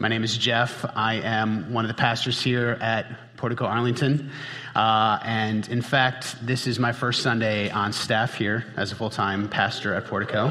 My 0.00 0.08
name 0.08 0.24
is 0.24 0.38
Jeff. 0.38 0.86
I 0.96 1.16
am 1.16 1.74
one 1.74 1.84
of 1.84 1.90
the 1.90 1.94
pastors 1.94 2.40
here 2.40 2.78
at 2.80 3.36
Portico 3.36 3.66
Arlington. 3.66 4.30
Uh, 4.74 5.18
and 5.22 5.68
in 5.68 5.82
fact, 5.82 6.36
this 6.40 6.66
is 6.66 6.78
my 6.78 6.92
first 6.92 7.22
Sunday 7.22 7.68
on 7.68 7.92
staff 7.92 8.32
here 8.32 8.64
as 8.78 8.92
a 8.92 8.94
full 8.94 9.10
time 9.10 9.50
pastor 9.50 9.92
at 9.94 10.06
Portico, 10.06 10.46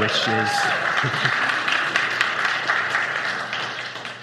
which 0.00 0.10
is. 0.10 0.26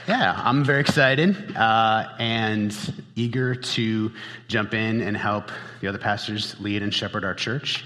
yeah, 0.07 0.41
I'm 0.43 0.63
very 0.63 0.79
excited 0.79 1.55
uh, 1.55 2.09
and 2.18 2.75
eager 3.13 3.54
to 3.54 4.11
jump 4.47 4.73
in 4.73 5.02
and 5.02 5.16
help 5.16 5.52
the 5.82 5.89
other 5.89 6.00
pastors 6.00 6.59
lead 6.59 6.82
and 6.82 6.91
shepherd 6.91 7.23
our 7.23 7.36
church. 7.36 7.86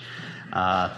Uh, 0.53 0.95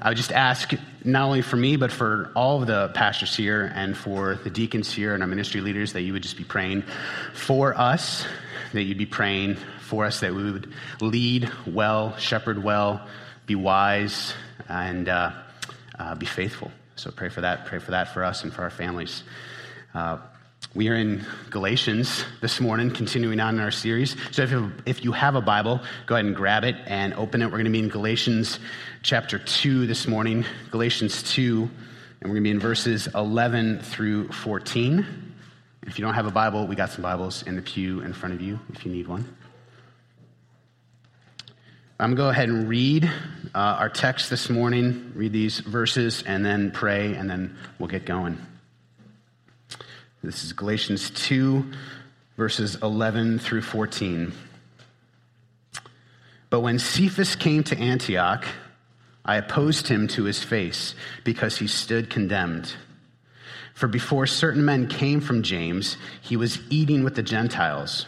I 0.00 0.08
would 0.08 0.16
just 0.16 0.32
ask 0.32 0.72
not 1.04 1.24
only 1.24 1.42
for 1.42 1.56
me, 1.56 1.76
but 1.76 1.92
for 1.92 2.30
all 2.34 2.60
of 2.60 2.66
the 2.66 2.88
pastors 2.94 3.34
here 3.34 3.70
and 3.74 3.96
for 3.96 4.36
the 4.36 4.50
deacons 4.50 4.92
here 4.92 5.14
and 5.14 5.22
our 5.22 5.28
ministry 5.28 5.60
leaders 5.60 5.92
that 5.92 6.02
you 6.02 6.12
would 6.12 6.22
just 6.22 6.36
be 6.36 6.44
praying 6.44 6.82
for 7.32 7.78
us, 7.78 8.26
that 8.72 8.82
you'd 8.82 8.98
be 8.98 9.06
praying 9.06 9.56
for 9.80 10.04
us, 10.04 10.20
that 10.20 10.34
we 10.34 10.50
would 10.50 10.72
lead 11.00 11.50
well, 11.66 12.16
shepherd 12.16 12.62
well, 12.62 13.06
be 13.46 13.54
wise, 13.54 14.34
and 14.68 15.08
uh, 15.08 15.32
uh, 15.98 16.14
be 16.14 16.26
faithful. 16.26 16.70
So 16.96 17.10
pray 17.10 17.28
for 17.28 17.42
that. 17.42 17.66
Pray 17.66 17.78
for 17.78 17.92
that 17.92 18.14
for 18.14 18.24
us 18.24 18.44
and 18.44 18.52
for 18.52 18.62
our 18.62 18.70
families. 18.70 19.22
Uh, 19.94 20.18
we 20.74 20.88
are 20.88 20.96
in 20.96 21.24
Galatians 21.50 22.24
this 22.40 22.60
morning, 22.60 22.90
continuing 22.90 23.38
on 23.38 23.54
in 23.54 23.60
our 23.60 23.70
series. 23.70 24.16
So 24.32 24.42
if 24.86 25.04
you, 25.04 25.12
have 25.12 25.36
a 25.36 25.40
Bible, 25.40 25.80
go 26.06 26.16
ahead 26.16 26.24
and 26.24 26.34
grab 26.34 26.64
it 26.64 26.74
and 26.86 27.14
open 27.14 27.42
it. 27.42 27.46
We're 27.46 27.58
going 27.58 27.66
to 27.66 27.70
be 27.70 27.78
in 27.78 27.88
Galatians 27.88 28.58
chapter 29.02 29.38
2 29.38 29.86
this 29.86 30.08
morning, 30.08 30.44
Galatians 30.72 31.22
2, 31.34 31.62
and 31.62 31.70
we're 32.22 32.28
going 32.28 32.36
to 32.36 32.40
be 32.42 32.50
in 32.50 32.58
verses 32.58 33.06
11 33.14 33.82
through 33.82 34.32
14. 34.32 35.06
If 35.86 35.96
you 35.96 36.04
don't 36.04 36.14
have 36.14 36.26
a 36.26 36.32
Bible, 36.32 36.66
we 36.66 36.74
got 36.74 36.90
some 36.90 37.02
Bibles 37.02 37.44
in 37.44 37.54
the 37.54 37.62
pew 37.62 38.00
in 38.00 38.12
front 38.12 38.34
of 38.34 38.40
you 38.40 38.58
if 38.72 38.84
you 38.84 38.90
need 38.90 39.06
one. 39.06 39.32
I'm 42.00 42.14
going 42.14 42.16
to 42.16 42.22
go 42.22 42.28
ahead 42.30 42.48
and 42.48 42.68
read 42.68 43.04
uh, 43.04 43.58
our 43.58 43.88
text 43.88 44.28
this 44.28 44.50
morning, 44.50 45.12
read 45.14 45.32
these 45.32 45.60
verses, 45.60 46.24
and 46.26 46.44
then 46.44 46.72
pray, 46.72 47.14
and 47.14 47.30
then 47.30 47.56
we'll 47.78 47.88
get 47.88 48.04
going. 48.04 48.44
This 50.24 50.42
is 50.42 50.54
Galatians 50.54 51.10
2, 51.10 51.70
verses 52.38 52.76
11 52.76 53.40
through 53.40 53.60
14. 53.60 54.32
But 56.48 56.60
when 56.60 56.78
Cephas 56.78 57.36
came 57.36 57.62
to 57.64 57.76
Antioch, 57.76 58.46
I 59.22 59.36
opposed 59.36 59.88
him 59.88 60.08
to 60.08 60.24
his 60.24 60.42
face 60.42 60.94
because 61.24 61.58
he 61.58 61.66
stood 61.66 62.08
condemned. 62.08 62.74
For 63.74 63.86
before 63.86 64.26
certain 64.26 64.64
men 64.64 64.88
came 64.88 65.20
from 65.20 65.42
James, 65.42 65.98
he 66.22 66.38
was 66.38 66.58
eating 66.70 67.04
with 67.04 67.16
the 67.16 67.22
Gentiles. 67.22 68.06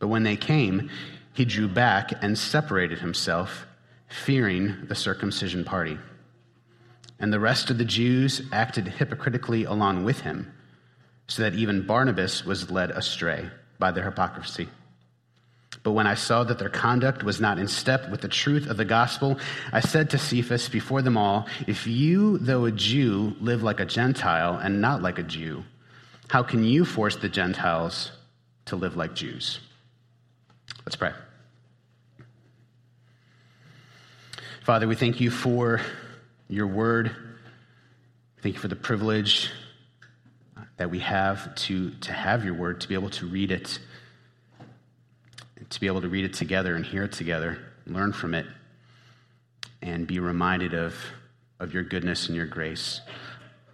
But 0.00 0.08
when 0.08 0.24
they 0.24 0.36
came, 0.36 0.90
he 1.34 1.44
drew 1.44 1.68
back 1.68 2.10
and 2.20 2.36
separated 2.36 2.98
himself, 2.98 3.64
fearing 4.08 4.86
the 4.88 4.96
circumcision 4.96 5.62
party. 5.62 5.98
And 7.20 7.32
the 7.32 7.38
rest 7.38 7.70
of 7.70 7.78
the 7.78 7.84
Jews 7.84 8.42
acted 8.50 8.88
hypocritically 8.88 9.62
along 9.62 10.02
with 10.02 10.22
him 10.22 10.50
so 11.26 11.42
that 11.42 11.54
even 11.54 11.86
Barnabas 11.86 12.44
was 12.44 12.70
led 12.70 12.90
astray 12.90 13.48
by 13.78 13.90
their 13.90 14.04
hypocrisy. 14.04 14.68
But 15.82 15.92
when 15.92 16.06
I 16.06 16.14
saw 16.14 16.44
that 16.44 16.58
their 16.58 16.70
conduct 16.70 17.22
was 17.22 17.40
not 17.40 17.58
in 17.58 17.68
step 17.68 18.10
with 18.10 18.22
the 18.22 18.28
truth 18.28 18.68
of 18.68 18.76
the 18.76 18.84
gospel, 18.84 19.38
I 19.72 19.80
said 19.80 20.10
to 20.10 20.18
Cephas 20.18 20.68
before 20.68 21.02
them 21.02 21.16
all, 21.16 21.46
If 21.66 21.86
you, 21.86 22.38
though 22.38 22.64
a 22.64 22.72
Jew, 22.72 23.36
live 23.40 23.62
like 23.62 23.80
a 23.80 23.84
Gentile 23.84 24.56
and 24.56 24.80
not 24.80 25.02
like 25.02 25.18
a 25.18 25.22
Jew, 25.22 25.64
how 26.28 26.42
can 26.42 26.64
you 26.64 26.84
force 26.84 27.16
the 27.16 27.28
Gentiles 27.28 28.12
to 28.66 28.76
live 28.76 28.96
like 28.96 29.14
Jews? 29.14 29.60
Let's 30.86 30.96
pray. 30.96 31.12
Father, 34.62 34.88
we 34.88 34.94
thank 34.94 35.20
you 35.20 35.30
for 35.30 35.82
your 36.48 36.66
word. 36.66 37.14
Thank 38.42 38.54
you 38.54 38.60
for 38.60 38.68
the 38.68 38.76
privilege 38.76 39.50
that 40.76 40.90
we 40.90 40.98
have 41.00 41.54
to, 41.54 41.90
to 41.90 42.12
have 42.12 42.44
your 42.44 42.54
word, 42.54 42.80
to 42.80 42.88
be 42.88 42.94
able 42.94 43.10
to 43.10 43.26
read 43.26 43.50
it, 43.50 43.78
to 45.70 45.80
be 45.80 45.86
able 45.86 46.00
to 46.00 46.08
read 46.08 46.24
it 46.24 46.34
together 46.34 46.74
and 46.74 46.84
hear 46.84 47.04
it 47.04 47.12
together, 47.12 47.58
learn 47.86 48.12
from 48.12 48.34
it, 48.34 48.46
and 49.82 50.06
be 50.06 50.18
reminded 50.18 50.74
of, 50.74 50.96
of 51.60 51.72
your 51.72 51.84
goodness 51.84 52.26
and 52.26 52.36
your 52.36 52.46
grace. 52.46 53.00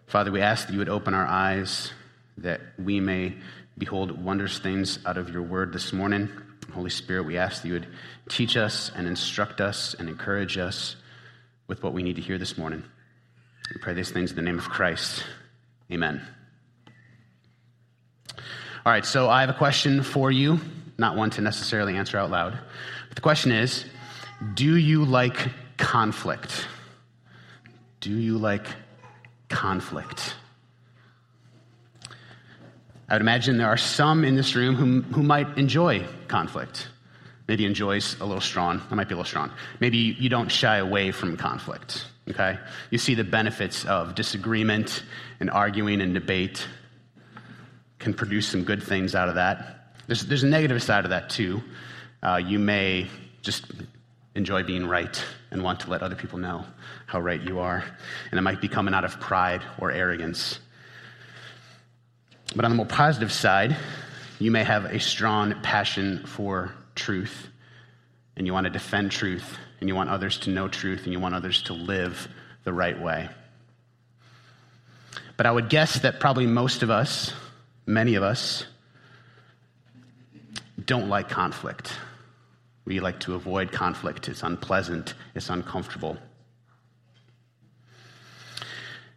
Father, 0.06 0.30
we 0.32 0.40
ask 0.40 0.66
that 0.66 0.72
you 0.72 0.78
would 0.78 0.88
open 0.88 1.14
our 1.14 1.26
eyes 1.26 1.92
that 2.38 2.60
we 2.78 3.00
may 3.00 3.34
behold 3.78 4.22
wondrous 4.22 4.58
things 4.58 4.98
out 5.06 5.16
of 5.16 5.30
your 5.30 5.42
word 5.42 5.72
this 5.72 5.92
morning. 5.92 6.28
Holy 6.72 6.90
Spirit, 6.90 7.24
we 7.24 7.36
ask 7.36 7.62
that 7.62 7.68
you 7.68 7.74
would 7.74 7.88
teach 8.28 8.56
us 8.56 8.90
and 8.94 9.06
instruct 9.06 9.60
us 9.60 9.94
and 9.94 10.08
encourage 10.08 10.58
us 10.58 10.96
with 11.66 11.82
what 11.82 11.92
we 11.92 12.02
need 12.02 12.16
to 12.16 12.22
hear 12.22 12.38
this 12.38 12.56
morning. 12.56 12.82
We 13.74 13.80
pray 13.80 13.94
these 13.94 14.10
things 14.10 14.30
in 14.30 14.36
the 14.36 14.42
name 14.42 14.58
of 14.58 14.68
Christ. 14.68 15.24
Amen. 15.90 16.22
All 18.86 18.90
right, 18.90 19.04
so 19.04 19.28
I 19.28 19.42
have 19.42 19.50
a 19.50 19.54
question 19.54 20.02
for 20.02 20.30
you, 20.30 20.58
not 20.96 21.14
one 21.14 21.28
to 21.30 21.42
necessarily 21.42 21.96
answer 21.96 22.16
out 22.16 22.30
loud. 22.30 22.58
But 23.08 23.14
the 23.14 23.20
question 23.20 23.52
is 23.52 23.84
Do 24.54 24.74
you 24.76 25.04
like 25.04 25.36
conflict? 25.76 26.66
Do 28.00 28.10
you 28.10 28.38
like 28.38 28.66
conflict? 29.50 30.34
I 33.06 33.14
would 33.14 33.20
imagine 33.20 33.58
there 33.58 33.68
are 33.68 33.76
some 33.76 34.24
in 34.24 34.34
this 34.34 34.54
room 34.54 34.76
who, 34.76 35.02
who 35.14 35.22
might 35.22 35.58
enjoy 35.58 36.06
conflict. 36.28 36.88
Maybe 37.48 37.66
enjoys 37.66 38.18
a 38.20 38.24
little 38.24 38.40
strong. 38.40 38.80
I 38.90 38.94
might 38.94 39.08
be 39.08 39.14
a 39.14 39.16
little 39.16 39.28
strong. 39.28 39.50
Maybe 39.80 39.98
you 39.98 40.30
don't 40.30 40.50
shy 40.50 40.76
away 40.76 41.10
from 41.10 41.36
conflict, 41.36 42.06
okay? 42.30 42.58
You 42.90 42.96
see 42.96 43.14
the 43.14 43.24
benefits 43.24 43.84
of 43.84 44.14
disagreement 44.14 45.02
and 45.38 45.50
arguing 45.50 46.00
and 46.00 46.14
debate 46.14 46.66
can 48.00 48.12
produce 48.14 48.48
some 48.48 48.64
good 48.64 48.82
things 48.82 49.14
out 49.14 49.28
of 49.28 49.36
that. 49.36 49.94
There's, 50.08 50.24
there's 50.26 50.42
a 50.42 50.48
negative 50.48 50.82
side 50.82 51.04
of 51.04 51.10
that 51.10 51.30
too. 51.30 51.62
Uh, 52.22 52.36
you 52.36 52.58
may 52.58 53.08
just 53.42 53.66
enjoy 54.34 54.62
being 54.64 54.86
right 54.86 55.22
and 55.50 55.62
want 55.62 55.80
to 55.80 55.90
let 55.90 56.02
other 56.02 56.16
people 56.16 56.38
know 56.38 56.64
how 57.06 57.20
right 57.20 57.40
you 57.40 57.60
are. 57.60 57.84
And 58.30 58.38
it 58.38 58.42
might 58.42 58.60
be 58.60 58.68
coming 58.68 58.94
out 58.94 59.04
of 59.04 59.20
pride 59.20 59.62
or 59.78 59.92
arrogance. 59.92 60.58
But 62.56 62.64
on 62.64 62.70
the 62.70 62.76
more 62.76 62.86
positive 62.86 63.32
side, 63.32 63.76
you 64.38 64.50
may 64.50 64.64
have 64.64 64.86
a 64.86 64.98
strong 64.98 65.60
passion 65.62 66.24
for 66.26 66.72
truth, 66.94 67.48
and 68.36 68.46
you 68.46 68.52
want 68.52 68.64
to 68.64 68.70
defend 68.70 69.12
truth, 69.12 69.56
and 69.78 69.88
you 69.88 69.94
want 69.94 70.10
others 70.10 70.38
to 70.40 70.50
know 70.50 70.66
truth, 70.66 71.04
and 71.04 71.12
you 71.12 71.20
want 71.20 71.34
others 71.34 71.62
to 71.64 71.74
live 71.74 72.28
the 72.64 72.72
right 72.72 73.00
way. 73.00 73.28
But 75.36 75.46
I 75.46 75.52
would 75.52 75.68
guess 75.68 76.00
that 76.00 76.20
probably 76.20 76.46
most 76.46 76.82
of 76.82 76.90
us 76.90 77.32
many 77.90 78.14
of 78.14 78.22
us 78.22 78.64
don't 80.84 81.08
like 81.08 81.28
conflict. 81.28 81.92
We 82.84 83.00
like 83.00 83.20
to 83.20 83.34
avoid 83.34 83.72
conflict. 83.72 84.28
It's 84.28 84.42
unpleasant, 84.42 85.14
it's 85.34 85.50
uncomfortable. 85.50 86.16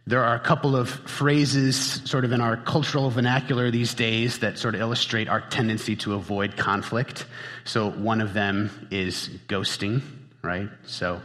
There 0.06 0.22
are 0.22 0.34
a 0.34 0.40
couple 0.40 0.76
of 0.76 0.90
phrases, 0.90 1.76
sort 2.04 2.26
of 2.26 2.32
in 2.32 2.42
our 2.42 2.58
cultural 2.58 3.08
vernacular 3.08 3.70
these 3.70 3.94
days, 3.94 4.40
that 4.40 4.58
sort 4.58 4.74
of 4.74 4.82
illustrate 4.82 5.30
our 5.30 5.40
tendency 5.40 5.96
to 5.96 6.12
avoid 6.12 6.58
conflict. 6.58 7.24
So, 7.64 7.90
one 7.90 8.20
of 8.20 8.34
them 8.34 8.88
is 8.90 9.30
ghosting, 9.48 10.02
right? 10.42 10.68
So, 10.84 11.22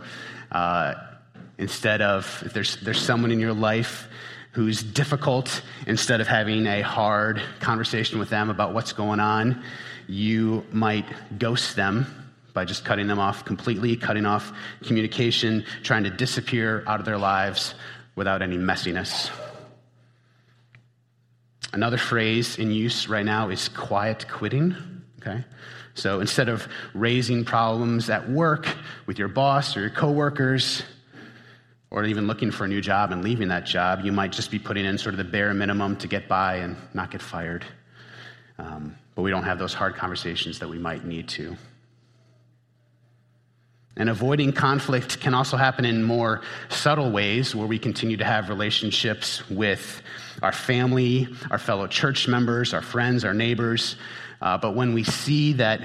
uh, 0.49 0.93
instead 1.57 2.01
of, 2.01 2.41
if 2.45 2.53
there's, 2.53 2.77
there's 2.77 3.01
someone 3.01 3.31
in 3.31 3.41
your 3.41 3.53
life 3.53 4.07
who's 4.51 4.81
difficult, 4.81 5.61
instead 5.87 6.21
of 6.21 6.27
having 6.27 6.65
a 6.65 6.81
hard 6.81 7.41
conversation 7.59 8.19
with 8.19 8.29
them 8.29 8.49
about 8.49 8.73
what's 8.73 8.93
going 8.93 9.19
on, 9.19 9.63
you 10.07 10.66
might 10.72 11.05
ghost 11.37 11.75
them 11.75 12.05
by 12.53 12.66
just 12.66 12.84
cutting 12.84 13.07
them 13.07 13.19
off 13.19 13.46
completely, 13.46 13.96
cutting 13.96 14.25
off 14.25 14.51
communication, 14.84 15.63
trying 15.84 16.03
to 16.03 16.09
disappear 16.09 16.84
out 16.87 16.99
of 16.99 17.05
their 17.05 17.17
lives 17.17 17.75
without 18.16 18.41
any 18.41 18.57
messiness. 18.57 19.29
Another 21.72 21.97
phrase 21.97 22.57
in 22.57 22.72
use 22.72 23.07
right 23.07 23.25
now 23.25 23.49
is 23.49 23.69
quiet 23.69 24.25
quitting. 24.28 24.75
Okay? 25.22 25.43
So 25.93 26.22
instead 26.22 26.49
of 26.49 26.67
raising 26.93 27.45
problems 27.45 28.09
at 28.09 28.29
work 28.29 28.67
with 29.05 29.19
your 29.19 29.28
boss 29.28 29.78
or 29.78 29.81
your 29.81 29.90
coworkers, 29.90 30.84
or 31.91 32.03
even 32.06 32.28
looking 32.28 32.52
for 32.52 32.66
a 32.66 32.68
new 32.68 32.82
job 32.82 33.12
and 33.12 33.24
leaving 33.24 33.47
that 33.47 33.66
job, 33.66 34.02
you 34.03 34.12
might 34.12 34.32
just 34.32 34.52
be 34.52 34.59
putting 34.59 34.86
in 34.86 34.97
sort 34.97 35.14
of 35.14 35.18
the 35.18 35.24
bare 35.24 35.53
minimum 35.53 35.96
to 35.97 36.08
get 36.08 36.28
by 36.28 36.58
and 36.58 36.78
not 36.94 37.12
get 37.12 37.22
fired. 37.22 37.66
Um, 38.58 38.96
but 39.16 39.24
we 39.24 39.32
don't 39.32 39.44
have 39.44 39.58
those 39.58 39.74
hard 39.74 39.96
conversations 39.96 40.59
that 40.59 40.70
we 40.70 40.78
might 40.78 41.03
need 41.03 41.28
to. 41.30 41.58
And 43.97 44.09
avoiding 44.09 44.53
conflict 44.53 45.20
can 45.20 45.34
also 45.34 45.58
happen 45.58 45.84
in 45.84 46.03
more 46.03 46.41
subtle 46.70 47.12
ways 47.12 47.53
where 47.53 47.68
we 47.68 47.80
continue 47.80 48.16
to 48.18 48.24
have 48.24 48.47
relationships 48.47 49.47
with 49.50 50.02
our 50.41 50.53
family, 50.53 51.28
our 51.52 51.58
fellow 51.58 51.86
church 51.88 52.28
members, 52.28 52.74
our 52.74 52.82
friends, 52.82 53.26
our 53.26 53.34
neighbors. 53.34 53.97
Uh, 54.41 54.58
but 54.58 54.74
when 54.74 54.94
we 54.94 55.03
see 55.03 55.53
that 55.53 55.82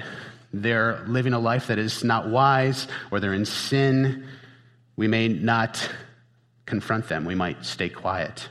they're 0.53 1.03
living 1.07 1.33
a 1.33 1.39
life 1.39 1.67
that 1.67 1.77
is 1.77 2.05
not 2.05 2.29
wise 2.29 2.87
or 3.11 3.19
they're 3.19 3.33
in 3.33 3.43
sin, 3.43 4.25
we 4.95 5.07
may 5.07 5.27
not 5.27 5.89
confront 6.65 7.07
them. 7.07 7.25
We 7.25 7.35
might 7.35 7.65
stay 7.65 7.89
quiet. 7.89 8.49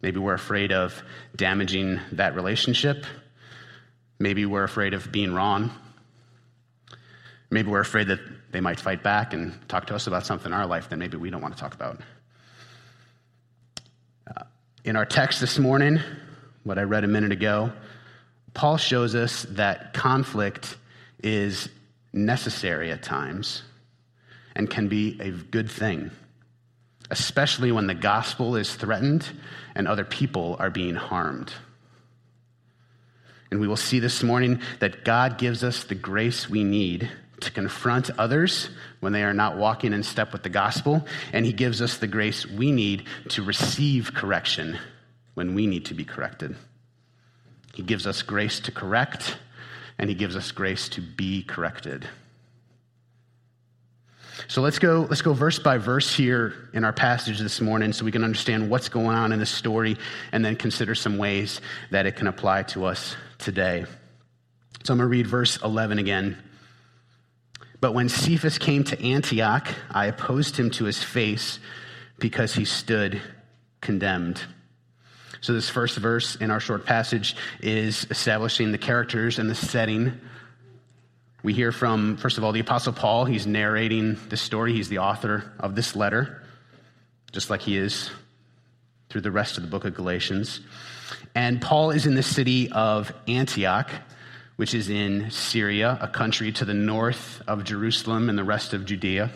Maybe 0.00 0.18
we're 0.18 0.34
afraid 0.34 0.72
of 0.72 1.02
damaging 1.34 2.00
that 2.12 2.34
relationship. 2.34 3.04
Maybe 4.18 4.46
we're 4.46 4.64
afraid 4.64 4.94
of 4.94 5.10
being 5.10 5.32
wrong. 5.32 5.70
Maybe 7.50 7.70
we're 7.70 7.80
afraid 7.80 8.08
that 8.08 8.20
they 8.52 8.60
might 8.60 8.80
fight 8.80 9.02
back 9.02 9.32
and 9.32 9.56
talk 9.68 9.86
to 9.86 9.94
us 9.94 10.06
about 10.06 10.26
something 10.26 10.46
in 10.46 10.52
our 10.52 10.66
life 10.66 10.88
that 10.90 10.96
maybe 10.96 11.16
we 11.16 11.30
don't 11.30 11.40
want 11.40 11.54
to 11.54 11.60
talk 11.60 11.74
about. 11.74 12.00
Uh, 14.26 14.44
in 14.84 14.96
our 14.96 15.06
text 15.06 15.40
this 15.40 15.58
morning, 15.58 16.00
what 16.64 16.78
I 16.78 16.82
read 16.82 17.04
a 17.04 17.08
minute 17.08 17.32
ago, 17.32 17.72
Paul 18.54 18.76
shows 18.76 19.14
us 19.14 19.44
that 19.50 19.94
conflict 19.94 20.76
is 21.22 21.68
necessary 22.12 22.90
at 22.92 23.02
times 23.02 23.62
and 24.54 24.70
can 24.70 24.88
be 24.88 25.18
a 25.20 25.30
good 25.30 25.70
thing, 25.70 26.10
especially 27.10 27.72
when 27.72 27.86
the 27.86 27.94
gospel 27.94 28.56
is 28.56 28.74
threatened 28.74 29.28
and 29.74 29.88
other 29.88 30.04
people 30.04 30.56
are 30.58 30.70
being 30.70 30.94
harmed. 30.94 31.52
And 33.50 33.60
we 33.60 33.68
will 33.68 33.76
see 33.76 34.00
this 34.00 34.22
morning 34.22 34.60
that 34.80 35.04
God 35.04 35.38
gives 35.38 35.62
us 35.62 35.84
the 35.84 35.94
grace 35.94 36.48
we 36.48 36.64
need 36.64 37.08
to 37.40 37.50
confront 37.50 38.10
others 38.18 38.68
when 39.00 39.12
they 39.12 39.22
are 39.22 39.34
not 39.34 39.56
walking 39.56 39.92
in 39.92 40.02
step 40.02 40.32
with 40.32 40.42
the 40.42 40.48
gospel, 40.48 41.06
and 41.32 41.44
He 41.44 41.52
gives 41.52 41.82
us 41.82 41.98
the 41.98 42.06
grace 42.06 42.46
we 42.46 42.72
need 42.72 43.06
to 43.30 43.42
receive 43.42 44.14
correction 44.14 44.78
when 45.34 45.54
we 45.54 45.66
need 45.66 45.84
to 45.86 45.94
be 45.94 46.04
corrected. 46.04 46.56
He 47.74 47.82
gives 47.82 48.06
us 48.06 48.22
grace 48.22 48.60
to 48.60 48.72
correct, 48.72 49.36
and 49.98 50.08
He 50.08 50.16
gives 50.16 50.36
us 50.36 50.52
grace 50.52 50.88
to 50.90 51.00
be 51.00 51.42
corrected. 51.42 52.08
So 54.46 54.60
let's 54.60 54.78
go, 54.78 55.06
let's 55.08 55.22
go 55.22 55.32
verse 55.32 55.58
by 55.58 55.78
verse 55.78 56.14
here 56.14 56.54
in 56.74 56.84
our 56.84 56.92
passage 56.92 57.38
this 57.38 57.60
morning 57.60 57.92
so 57.92 58.04
we 58.04 58.12
can 58.12 58.24
understand 58.24 58.68
what's 58.68 58.88
going 58.88 59.16
on 59.16 59.32
in 59.32 59.38
this 59.38 59.50
story 59.50 59.96
and 60.32 60.44
then 60.44 60.56
consider 60.56 60.94
some 60.94 61.16
ways 61.16 61.60
that 61.90 62.06
it 62.06 62.16
can 62.16 62.26
apply 62.26 62.64
to 62.64 62.84
us 62.84 63.16
today. 63.38 63.84
So 64.84 64.92
I'm 64.92 64.98
going 64.98 65.06
to 65.06 65.10
read 65.10 65.26
verse 65.26 65.56
11 65.62 65.98
again. 65.98 66.36
But 67.80 67.92
when 67.92 68.08
Cephas 68.08 68.58
came 68.58 68.84
to 68.84 69.02
Antioch, 69.02 69.68
I 69.90 70.06
opposed 70.06 70.56
him 70.56 70.70
to 70.72 70.84
his 70.84 71.02
face 71.02 71.58
because 72.18 72.54
he 72.54 72.64
stood 72.64 73.20
condemned. 73.80 74.40
So, 75.40 75.52
this 75.52 75.68
first 75.68 75.98
verse 75.98 76.36
in 76.36 76.50
our 76.50 76.60
short 76.60 76.86
passage 76.86 77.36
is 77.60 78.06
establishing 78.08 78.72
the 78.72 78.78
characters 78.78 79.38
and 79.38 79.50
the 79.50 79.54
setting. 79.54 80.18
We 81.44 81.52
hear 81.52 81.72
from, 81.72 82.16
first 82.16 82.38
of 82.38 82.44
all, 82.44 82.52
the 82.52 82.60
Apostle 82.60 82.94
Paul. 82.94 83.26
He's 83.26 83.46
narrating 83.46 84.16
the 84.30 84.36
story, 84.38 84.72
he's 84.72 84.88
the 84.88 85.00
author 85.00 85.52
of 85.60 85.74
this 85.74 85.94
letter, 85.94 86.42
just 87.32 87.50
like 87.50 87.60
he 87.60 87.76
is 87.76 88.10
through 89.10 89.20
the 89.20 89.30
rest 89.30 89.58
of 89.58 89.62
the 89.62 89.68
book 89.68 89.84
of 89.84 89.94
Galatians. 89.94 90.60
And 91.34 91.60
Paul 91.60 91.90
is 91.90 92.06
in 92.06 92.14
the 92.14 92.22
city 92.22 92.72
of 92.72 93.12
Antioch, 93.28 93.90
which 94.56 94.72
is 94.72 94.88
in 94.88 95.30
Syria, 95.30 95.98
a 96.00 96.08
country 96.08 96.50
to 96.52 96.64
the 96.64 96.72
north 96.72 97.42
of 97.46 97.62
Jerusalem 97.64 98.30
and 98.30 98.38
the 98.38 98.44
rest 98.44 98.72
of 98.72 98.86
Judea. 98.86 99.30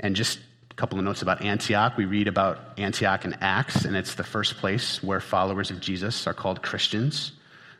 And 0.00 0.16
just 0.16 0.40
a 0.72 0.74
couple 0.74 0.98
of 0.98 1.04
notes 1.04 1.22
about 1.22 1.42
Antioch. 1.42 1.96
We 1.96 2.06
read 2.06 2.26
about 2.26 2.58
Antioch 2.76 3.24
in 3.24 3.34
Acts, 3.34 3.84
and 3.84 3.94
it's 3.94 4.16
the 4.16 4.24
first 4.24 4.56
place 4.56 5.00
where 5.00 5.20
followers 5.20 5.70
of 5.70 5.78
Jesus 5.78 6.26
are 6.26 6.34
called 6.34 6.60
Christians. 6.60 7.30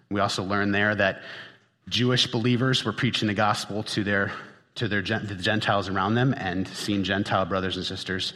We 0.08 0.20
also 0.20 0.44
learn 0.44 0.70
there 0.70 0.94
that 0.94 1.22
Jewish 1.88 2.26
believers 2.26 2.84
were 2.84 2.92
preaching 2.92 3.28
the 3.28 3.34
gospel 3.34 3.82
to 3.84 4.04
their 4.04 4.32
to 4.76 4.88
their 4.88 5.02
to 5.02 5.18
the 5.18 5.34
Gentiles 5.34 5.88
around 5.88 6.14
them 6.14 6.34
and 6.36 6.66
seeing 6.66 7.04
Gentile 7.04 7.44
brothers 7.44 7.76
and 7.76 7.84
sisters 7.84 8.32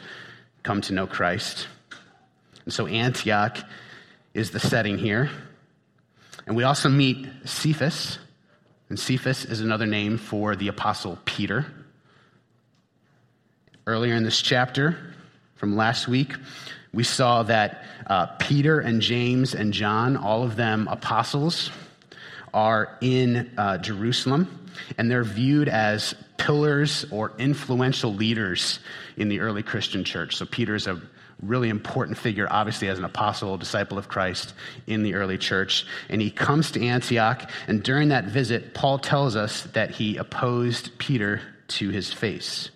come 0.62 0.80
to 0.82 0.92
know 0.92 1.06
Christ. 1.06 1.66
And 2.64 2.72
so 2.72 2.86
Antioch 2.86 3.58
is 4.34 4.50
the 4.50 4.60
setting 4.60 4.98
here. 4.98 5.30
And 6.46 6.56
we 6.56 6.62
also 6.62 6.88
meet 6.88 7.26
Cephas, 7.44 8.18
and 8.88 8.98
Cephas 8.98 9.44
is 9.44 9.60
another 9.60 9.86
name 9.86 10.16
for 10.16 10.56
the 10.56 10.68
apostle 10.68 11.18
Peter. 11.24 11.66
Earlier 13.86 14.14
in 14.14 14.22
this 14.22 14.40
chapter, 14.40 15.14
from 15.56 15.76
last 15.76 16.08
week, 16.08 16.34
we 16.92 17.04
saw 17.04 17.42
that 17.44 17.84
uh, 18.06 18.26
Peter 18.38 18.80
and 18.80 19.02
James 19.02 19.54
and 19.54 19.72
John, 19.72 20.16
all 20.16 20.42
of 20.42 20.56
them 20.56 20.88
apostles, 20.88 21.70
are 22.52 22.96
in 23.00 23.50
uh, 23.56 23.78
Jerusalem, 23.78 24.68
and 24.96 25.10
they're 25.10 25.24
viewed 25.24 25.68
as 25.68 26.14
pillars 26.36 27.04
or 27.10 27.32
influential 27.38 28.14
leaders 28.14 28.78
in 29.16 29.28
the 29.28 29.40
early 29.40 29.62
Christian 29.62 30.04
church. 30.04 30.36
So 30.36 30.46
Peter 30.46 30.74
is 30.74 30.86
a 30.86 31.00
really 31.42 31.68
important 31.68 32.18
figure, 32.18 32.46
obviously, 32.50 32.88
as 32.88 32.98
an 32.98 33.04
apostle, 33.04 33.56
disciple 33.56 33.98
of 33.98 34.08
Christ 34.08 34.54
in 34.86 35.02
the 35.02 35.14
early 35.14 35.38
church. 35.38 35.86
And 36.08 36.20
he 36.20 36.30
comes 36.30 36.72
to 36.72 36.84
Antioch, 36.84 37.48
and 37.66 37.82
during 37.82 38.08
that 38.08 38.24
visit, 38.24 38.74
Paul 38.74 38.98
tells 38.98 39.36
us 39.36 39.62
that 39.72 39.90
he 39.90 40.16
opposed 40.16 40.98
Peter 40.98 41.40
to 41.68 41.90
his 41.90 42.12
face 42.12 42.70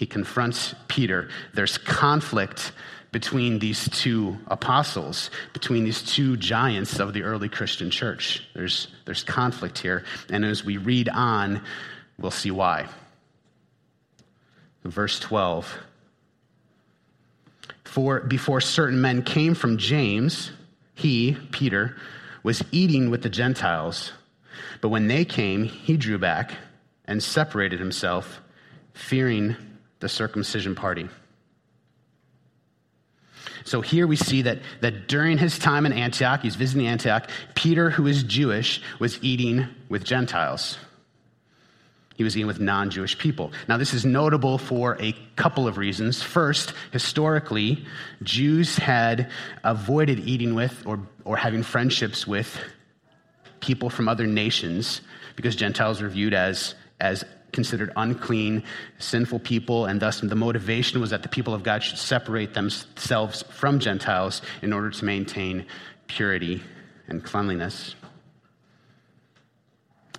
he 0.00 0.06
confronts 0.06 0.74
Peter. 0.88 1.28
There's 1.52 1.76
conflict 1.76 2.72
between 3.12 3.58
these 3.58 3.88
two 3.88 4.38
apostles, 4.46 5.30
between 5.52 5.84
these 5.84 6.02
two 6.02 6.36
giants 6.36 7.00
of 7.00 7.12
the 7.12 7.24
early 7.24 7.48
Christian 7.48 7.90
church. 7.90 8.44
There's, 8.54 8.88
there's 9.04 9.24
conflict 9.24 9.78
here. 9.78 10.04
And 10.30 10.44
as 10.44 10.64
we 10.64 10.76
read 10.76 11.08
on, 11.08 11.62
we'll 12.18 12.30
see 12.30 12.50
why. 12.50 12.88
Verse 14.84 15.18
12 15.20 15.78
For 17.84 18.20
before 18.20 18.60
certain 18.60 19.00
men 19.00 19.22
came 19.22 19.54
from 19.54 19.76
James, 19.76 20.52
he, 20.94 21.36
Peter, 21.50 21.96
was 22.42 22.62
eating 22.70 23.10
with 23.10 23.22
the 23.22 23.28
Gentiles. 23.28 24.12
But 24.80 24.88
when 24.88 25.08
they 25.08 25.24
came, 25.24 25.64
he 25.64 25.96
drew 25.96 26.18
back 26.18 26.52
and 27.04 27.22
separated 27.22 27.80
himself, 27.80 28.40
fearing 28.94 29.56
the 29.98 30.08
circumcision 30.08 30.74
party. 30.74 31.08
So 33.64 33.80
here 33.80 34.06
we 34.06 34.16
see 34.16 34.42
that, 34.42 34.58
that 34.80 35.08
during 35.08 35.38
his 35.38 35.58
time 35.58 35.86
in 35.86 35.92
Antioch, 35.92 36.42
he's 36.42 36.56
visiting 36.56 36.86
Antioch, 36.86 37.28
Peter, 37.54 37.90
who 37.90 38.06
is 38.06 38.22
Jewish, 38.22 38.80
was 38.98 39.22
eating 39.22 39.66
with 39.88 40.04
Gentiles. 40.04 40.78
He 42.20 42.24
was 42.24 42.36
eating 42.36 42.48
with 42.48 42.60
non 42.60 42.90
Jewish 42.90 43.16
people. 43.16 43.50
Now, 43.66 43.78
this 43.78 43.94
is 43.94 44.04
notable 44.04 44.58
for 44.58 44.98
a 45.00 45.12
couple 45.36 45.66
of 45.66 45.78
reasons. 45.78 46.22
First, 46.22 46.74
historically, 46.92 47.86
Jews 48.22 48.76
had 48.76 49.30
avoided 49.64 50.20
eating 50.20 50.54
with 50.54 50.82
or, 50.86 51.00
or 51.24 51.38
having 51.38 51.62
friendships 51.62 52.26
with 52.26 52.60
people 53.60 53.88
from 53.88 54.06
other 54.06 54.26
nations 54.26 55.00
because 55.34 55.56
Gentiles 55.56 56.02
were 56.02 56.10
viewed 56.10 56.34
as, 56.34 56.74
as 57.00 57.24
considered 57.52 57.92
unclean, 57.96 58.62
sinful 58.98 59.40
people, 59.40 59.86
and 59.86 60.00
thus 60.00 60.20
the 60.20 60.34
motivation 60.34 61.00
was 61.00 61.10
that 61.10 61.22
the 61.22 61.28
people 61.28 61.54
of 61.54 61.62
God 61.62 61.82
should 61.82 61.98
separate 61.98 62.54
themselves 62.54 63.42
from 63.50 63.78
Gentiles 63.78 64.42
in 64.62 64.72
order 64.72 64.90
to 64.90 65.04
maintain 65.04 65.66
purity 66.06 66.62
and 67.08 67.24
cleanliness. 67.24 67.94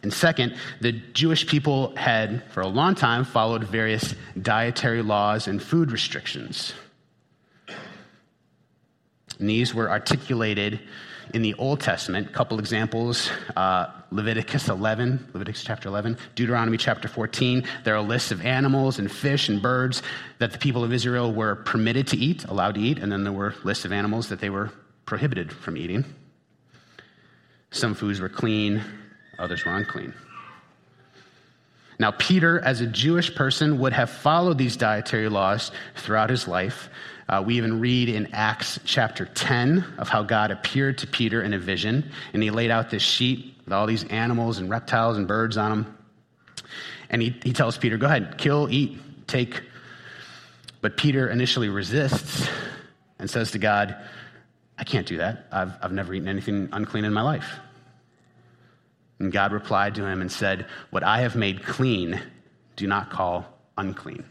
And 0.03 0.11
second, 0.11 0.55
the 0.79 0.93
Jewish 0.93 1.45
people 1.45 1.95
had, 1.95 2.43
for 2.51 2.61
a 2.61 2.67
long 2.67 2.95
time, 2.95 3.23
followed 3.23 3.63
various 3.63 4.15
dietary 4.41 5.03
laws 5.03 5.47
and 5.47 5.61
food 5.61 5.91
restrictions. 5.91 6.73
And 9.39 9.50
these 9.50 9.73
were 9.73 9.89
articulated 9.89 10.79
in 11.33 11.41
the 11.41 11.53
Old 11.55 11.79
Testament. 11.79 12.27
A 12.27 12.31
couple 12.31 12.59
examples 12.59 13.29
uh, 13.55 13.88
Leviticus 14.11 14.67
11, 14.67 15.29
Leviticus 15.33 15.63
chapter 15.63 15.88
11, 15.88 16.17
Deuteronomy 16.35 16.77
chapter 16.77 17.07
14. 17.07 17.63
There 17.83 17.95
are 17.95 18.01
lists 18.01 18.31
of 18.31 18.45
animals 18.45 19.00
and 19.00 19.11
fish 19.11 19.47
and 19.50 19.61
birds 19.61 20.01
that 20.39 20.51
the 20.51 20.57
people 20.57 20.83
of 20.83 20.91
Israel 20.91 21.33
were 21.33 21.55
permitted 21.55 22.07
to 22.07 22.17
eat, 22.17 22.43
allowed 22.45 22.75
to 22.75 22.81
eat, 22.81 23.00
and 23.00 23.11
then 23.11 23.23
there 23.23 23.33
were 23.33 23.55
lists 23.63 23.85
of 23.85 23.91
animals 23.91 24.29
that 24.29 24.39
they 24.39 24.50
were 24.50 24.71
prohibited 25.05 25.51
from 25.51 25.77
eating. 25.77 26.03
Some 27.71 27.93
foods 27.93 28.19
were 28.19 28.29
clean, 28.29 28.83
others 29.39 29.65
were 29.65 29.73
unclean. 29.73 30.13
Now, 32.01 32.11
Peter, 32.11 32.59
as 32.65 32.81
a 32.81 32.88
Jewish 32.88 33.35
person, 33.35 33.77
would 33.77 33.93
have 33.93 34.09
followed 34.09 34.57
these 34.57 34.75
dietary 34.75 35.29
laws 35.29 35.71
throughout 35.95 36.31
his 36.31 36.47
life. 36.47 36.89
Uh, 37.31 37.41
we 37.41 37.55
even 37.55 37.79
read 37.79 38.09
in 38.09 38.27
Acts 38.33 38.77
chapter 38.83 39.25
10 39.25 39.85
of 39.97 40.09
how 40.09 40.21
God 40.21 40.51
appeared 40.51 40.97
to 40.97 41.07
Peter 41.07 41.41
in 41.41 41.53
a 41.53 41.57
vision, 41.57 42.11
and 42.33 42.43
he 42.43 42.51
laid 42.51 42.69
out 42.69 42.89
this 42.89 43.01
sheet 43.01 43.55
with 43.63 43.71
all 43.71 43.88
these 43.88 44.03
animals 44.09 44.57
and 44.57 44.69
reptiles 44.69 45.17
and 45.17 45.29
birds 45.29 45.55
on 45.55 45.69
them. 45.69 45.97
And 47.09 47.21
he, 47.21 47.33
he 47.41 47.53
tells 47.53 47.77
Peter, 47.77 47.97
Go 47.97 48.05
ahead, 48.07 48.38
kill, 48.38 48.67
eat, 48.69 49.00
take. 49.27 49.61
But 50.81 50.97
Peter 50.97 51.29
initially 51.29 51.69
resists 51.69 52.50
and 53.17 53.29
says 53.29 53.51
to 53.51 53.59
God, 53.59 53.95
I 54.77 54.83
can't 54.83 55.07
do 55.07 55.17
that. 55.17 55.47
I've, 55.53 55.71
I've 55.81 55.93
never 55.93 56.13
eaten 56.13 56.27
anything 56.27 56.67
unclean 56.73 57.05
in 57.05 57.13
my 57.13 57.21
life. 57.21 57.59
And 59.19 59.31
God 59.31 59.53
replied 59.53 59.95
to 59.95 60.05
him 60.05 60.19
and 60.19 60.29
said, 60.29 60.65
What 60.89 61.03
I 61.03 61.21
have 61.21 61.38
made 61.38 61.63
clean, 61.63 62.21
do 62.75 62.88
not 62.88 63.09
call 63.09 63.45
unclean. 63.77 64.25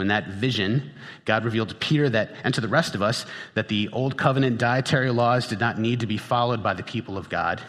In 0.00 0.08
that 0.08 0.28
vision, 0.28 0.90
God 1.24 1.44
revealed 1.44 1.70
to 1.70 1.74
Peter 1.74 2.08
that, 2.10 2.32
and 2.44 2.54
to 2.54 2.60
the 2.60 2.68
rest 2.68 2.94
of 2.94 3.02
us 3.02 3.26
that 3.54 3.68
the 3.68 3.88
old 3.92 4.16
covenant 4.16 4.58
dietary 4.58 5.10
laws 5.10 5.48
did 5.48 5.60
not 5.60 5.78
need 5.78 6.00
to 6.00 6.06
be 6.06 6.18
followed 6.18 6.62
by 6.62 6.74
the 6.74 6.82
people 6.82 7.16
of 7.16 7.28
God. 7.28 7.60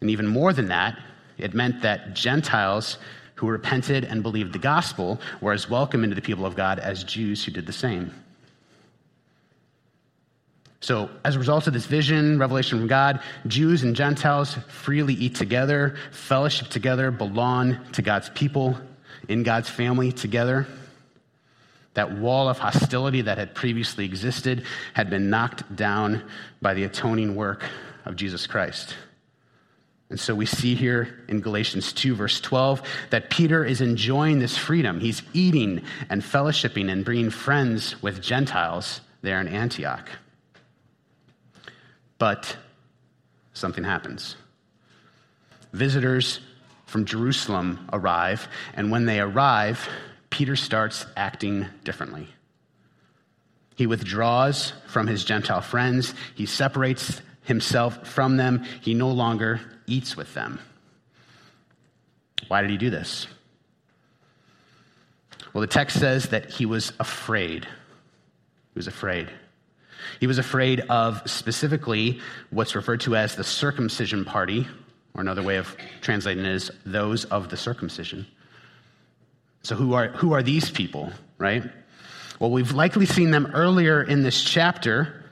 And 0.00 0.10
even 0.10 0.26
more 0.26 0.52
than 0.52 0.68
that, 0.68 0.98
it 1.36 1.54
meant 1.54 1.82
that 1.82 2.14
Gentiles 2.14 2.98
who 3.36 3.48
repented 3.48 4.04
and 4.04 4.22
believed 4.22 4.52
the 4.52 4.58
gospel 4.58 5.20
were 5.40 5.52
as 5.52 5.70
welcome 5.70 6.02
into 6.02 6.16
the 6.16 6.22
people 6.22 6.44
of 6.44 6.56
God 6.56 6.78
as 6.78 7.04
Jews 7.04 7.44
who 7.44 7.52
did 7.52 7.66
the 7.66 7.72
same. 7.72 8.12
So, 10.80 11.10
as 11.24 11.34
a 11.34 11.38
result 11.38 11.66
of 11.66 11.72
this 11.72 11.86
vision, 11.86 12.38
revelation 12.38 12.78
from 12.78 12.86
God, 12.86 13.20
Jews 13.48 13.82
and 13.82 13.96
Gentiles 13.96 14.54
freely 14.68 15.14
eat 15.14 15.34
together, 15.34 15.96
fellowship 16.12 16.68
together, 16.68 17.10
belong 17.10 17.78
to 17.92 18.02
God's 18.02 18.30
people, 18.30 18.76
in 19.28 19.42
God's 19.42 19.68
family 19.68 20.12
together. 20.12 20.66
That 21.98 22.16
wall 22.16 22.48
of 22.48 22.60
hostility 22.60 23.22
that 23.22 23.38
had 23.38 23.56
previously 23.56 24.04
existed 24.04 24.62
had 24.94 25.10
been 25.10 25.30
knocked 25.30 25.74
down 25.74 26.22
by 26.62 26.74
the 26.74 26.84
atoning 26.84 27.34
work 27.34 27.64
of 28.04 28.14
Jesus 28.14 28.46
Christ. 28.46 28.94
And 30.08 30.20
so 30.20 30.32
we 30.32 30.46
see 30.46 30.76
here 30.76 31.24
in 31.26 31.40
Galatians 31.40 31.92
2, 31.92 32.14
verse 32.14 32.40
12, 32.40 32.82
that 33.10 33.30
Peter 33.30 33.64
is 33.64 33.80
enjoying 33.80 34.38
this 34.38 34.56
freedom. 34.56 35.00
He's 35.00 35.22
eating 35.32 35.82
and 36.08 36.22
fellowshipping 36.22 36.88
and 36.88 37.04
bringing 37.04 37.30
friends 37.30 38.00
with 38.00 38.22
Gentiles 38.22 39.00
there 39.22 39.40
in 39.40 39.48
Antioch. 39.48 40.08
But 42.18 42.56
something 43.54 43.82
happens. 43.82 44.36
Visitors 45.72 46.38
from 46.86 47.04
Jerusalem 47.06 47.88
arrive, 47.92 48.46
and 48.74 48.92
when 48.92 49.06
they 49.06 49.18
arrive, 49.18 49.88
Peter 50.38 50.54
starts 50.54 51.04
acting 51.16 51.66
differently. 51.82 52.28
He 53.74 53.88
withdraws 53.88 54.72
from 54.86 55.08
his 55.08 55.24
Gentile 55.24 55.62
friends, 55.62 56.14
he 56.36 56.46
separates 56.46 57.20
himself 57.42 58.06
from 58.06 58.36
them, 58.36 58.62
he 58.80 58.94
no 58.94 59.08
longer 59.08 59.60
eats 59.88 60.16
with 60.16 60.32
them. 60.34 60.60
Why 62.46 62.60
did 62.60 62.70
he 62.70 62.76
do 62.76 62.88
this? 62.88 63.26
Well, 65.52 65.60
the 65.60 65.66
text 65.66 65.98
says 65.98 66.28
that 66.28 66.50
he 66.50 66.66
was 66.66 66.92
afraid. 67.00 67.64
He 67.64 68.78
was 68.78 68.86
afraid. 68.86 69.32
He 70.20 70.28
was 70.28 70.38
afraid 70.38 70.82
of 70.82 71.28
specifically 71.28 72.20
what's 72.50 72.76
referred 72.76 73.00
to 73.00 73.16
as 73.16 73.34
the 73.34 73.42
circumcision 73.42 74.24
party, 74.24 74.68
or 75.14 75.20
another 75.20 75.42
way 75.42 75.56
of 75.56 75.76
translating 76.00 76.44
it 76.44 76.52
is 76.52 76.70
those 76.86 77.24
of 77.24 77.48
the 77.48 77.56
circumcision. 77.56 78.24
So, 79.62 79.74
who 79.74 79.94
are, 79.94 80.08
who 80.08 80.32
are 80.32 80.42
these 80.42 80.70
people, 80.70 81.12
right? 81.36 81.62
Well, 82.38 82.50
we've 82.50 82.72
likely 82.72 83.06
seen 83.06 83.30
them 83.30 83.50
earlier 83.52 84.02
in 84.02 84.22
this 84.22 84.42
chapter. 84.42 85.24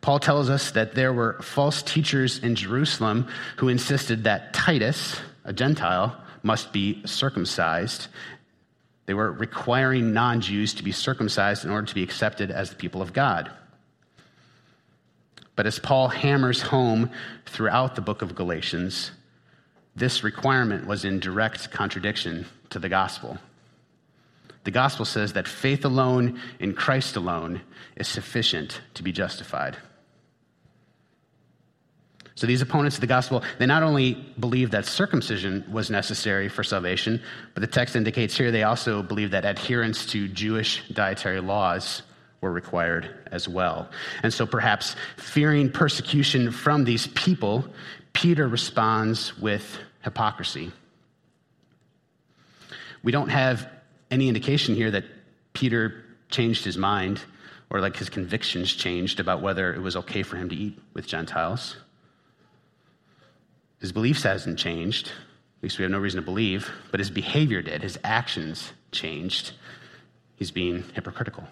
Paul 0.00 0.18
tells 0.18 0.50
us 0.50 0.72
that 0.72 0.94
there 0.94 1.12
were 1.12 1.40
false 1.42 1.82
teachers 1.82 2.38
in 2.38 2.54
Jerusalem 2.54 3.28
who 3.56 3.68
insisted 3.68 4.24
that 4.24 4.52
Titus, 4.52 5.18
a 5.44 5.52
Gentile, 5.52 6.16
must 6.42 6.72
be 6.72 7.02
circumcised. 7.06 8.08
They 9.06 9.14
were 9.14 9.32
requiring 9.32 10.12
non 10.12 10.40
Jews 10.40 10.74
to 10.74 10.82
be 10.82 10.92
circumcised 10.92 11.64
in 11.64 11.70
order 11.70 11.86
to 11.86 11.94
be 11.94 12.02
accepted 12.02 12.50
as 12.50 12.70
the 12.70 12.76
people 12.76 13.02
of 13.02 13.12
God. 13.12 13.50
But 15.56 15.66
as 15.66 15.78
Paul 15.78 16.08
hammers 16.08 16.62
home 16.62 17.10
throughout 17.46 17.94
the 17.94 18.00
book 18.00 18.22
of 18.22 18.34
Galatians, 18.34 19.12
this 19.94 20.24
requirement 20.24 20.86
was 20.86 21.04
in 21.04 21.20
direct 21.20 21.70
contradiction 21.70 22.46
to 22.70 22.78
the 22.78 22.88
gospel. 22.88 23.38
The 24.64 24.70
gospel 24.70 25.04
says 25.04 25.34
that 25.34 25.46
faith 25.46 25.84
alone 25.84 26.40
in 26.58 26.74
Christ 26.74 27.16
alone 27.16 27.60
is 27.96 28.08
sufficient 28.08 28.80
to 28.94 29.02
be 29.02 29.12
justified. 29.12 29.76
So 32.36 32.48
these 32.48 32.62
opponents 32.62 32.96
of 32.96 33.00
the 33.00 33.06
gospel, 33.06 33.44
they 33.58 33.66
not 33.66 33.84
only 33.84 34.14
believe 34.40 34.72
that 34.72 34.86
circumcision 34.86 35.64
was 35.70 35.88
necessary 35.88 36.48
for 36.48 36.64
salvation, 36.64 37.22
but 37.52 37.60
the 37.60 37.66
text 37.68 37.94
indicates 37.94 38.36
here 38.36 38.50
they 38.50 38.64
also 38.64 39.02
believe 39.02 39.30
that 39.30 39.44
adherence 39.44 40.06
to 40.06 40.26
Jewish 40.26 40.82
dietary 40.88 41.40
laws 41.40 42.02
were 42.40 42.50
required 42.50 43.28
as 43.30 43.48
well. 43.48 43.88
And 44.22 44.34
so 44.34 44.46
perhaps 44.46 44.96
fearing 45.16 45.70
persecution 45.70 46.50
from 46.50 46.84
these 46.84 47.06
people, 47.08 47.66
Peter 48.12 48.48
responds 48.48 49.38
with 49.38 49.78
hypocrisy. 50.02 50.72
We 53.04 53.12
don't 53.12 53.28
have 53.28 53.68
any 54.10 54.28
indication 54.28 54.74
here 54.74 54.90
that 54.90 55.04
Peter 55.52 56.04
changed 56.30 56.64
his 56.64 56.76
mind 56.76 57.20
or 57.70 57.80
like 57.80 57.96
his 57.96 58.08
convictions 58.08 58.72
changed 58.72 59.20
about 59.20 59.42
whether 59.42 59.72
it 59.74 59.80
was 59.80 59.96
okay 59.96 60.22
for 60.22 60.36
him 60.36 60.48
to 60.48 60.54
eat 60.54 60.78
with 60.92 61.06
Gentiles. 61.06 61.76
His 63.80 63.92
beliefs 63.92 64.22
hasn't 64.22 64.58
changed. 64.58 65.08
At 65.08 65.62
least 65.62 65.78
we 65.78 65.82
have 65.82 65.90
no 65.90 65.98
reason 65.98 66.20
to 66.20 66.24
believe, 66.24 66.70
but 66.90 67.00
his 67.00 67.10
behavior 67.10 67.62
did. 67.62 67.82
His 67.82 67.98
actions 68.04 68.72
changed. 68.92 69.52
He's 70.36 70.50
being 70.50 70.84
hypocritical. 70.94 71.44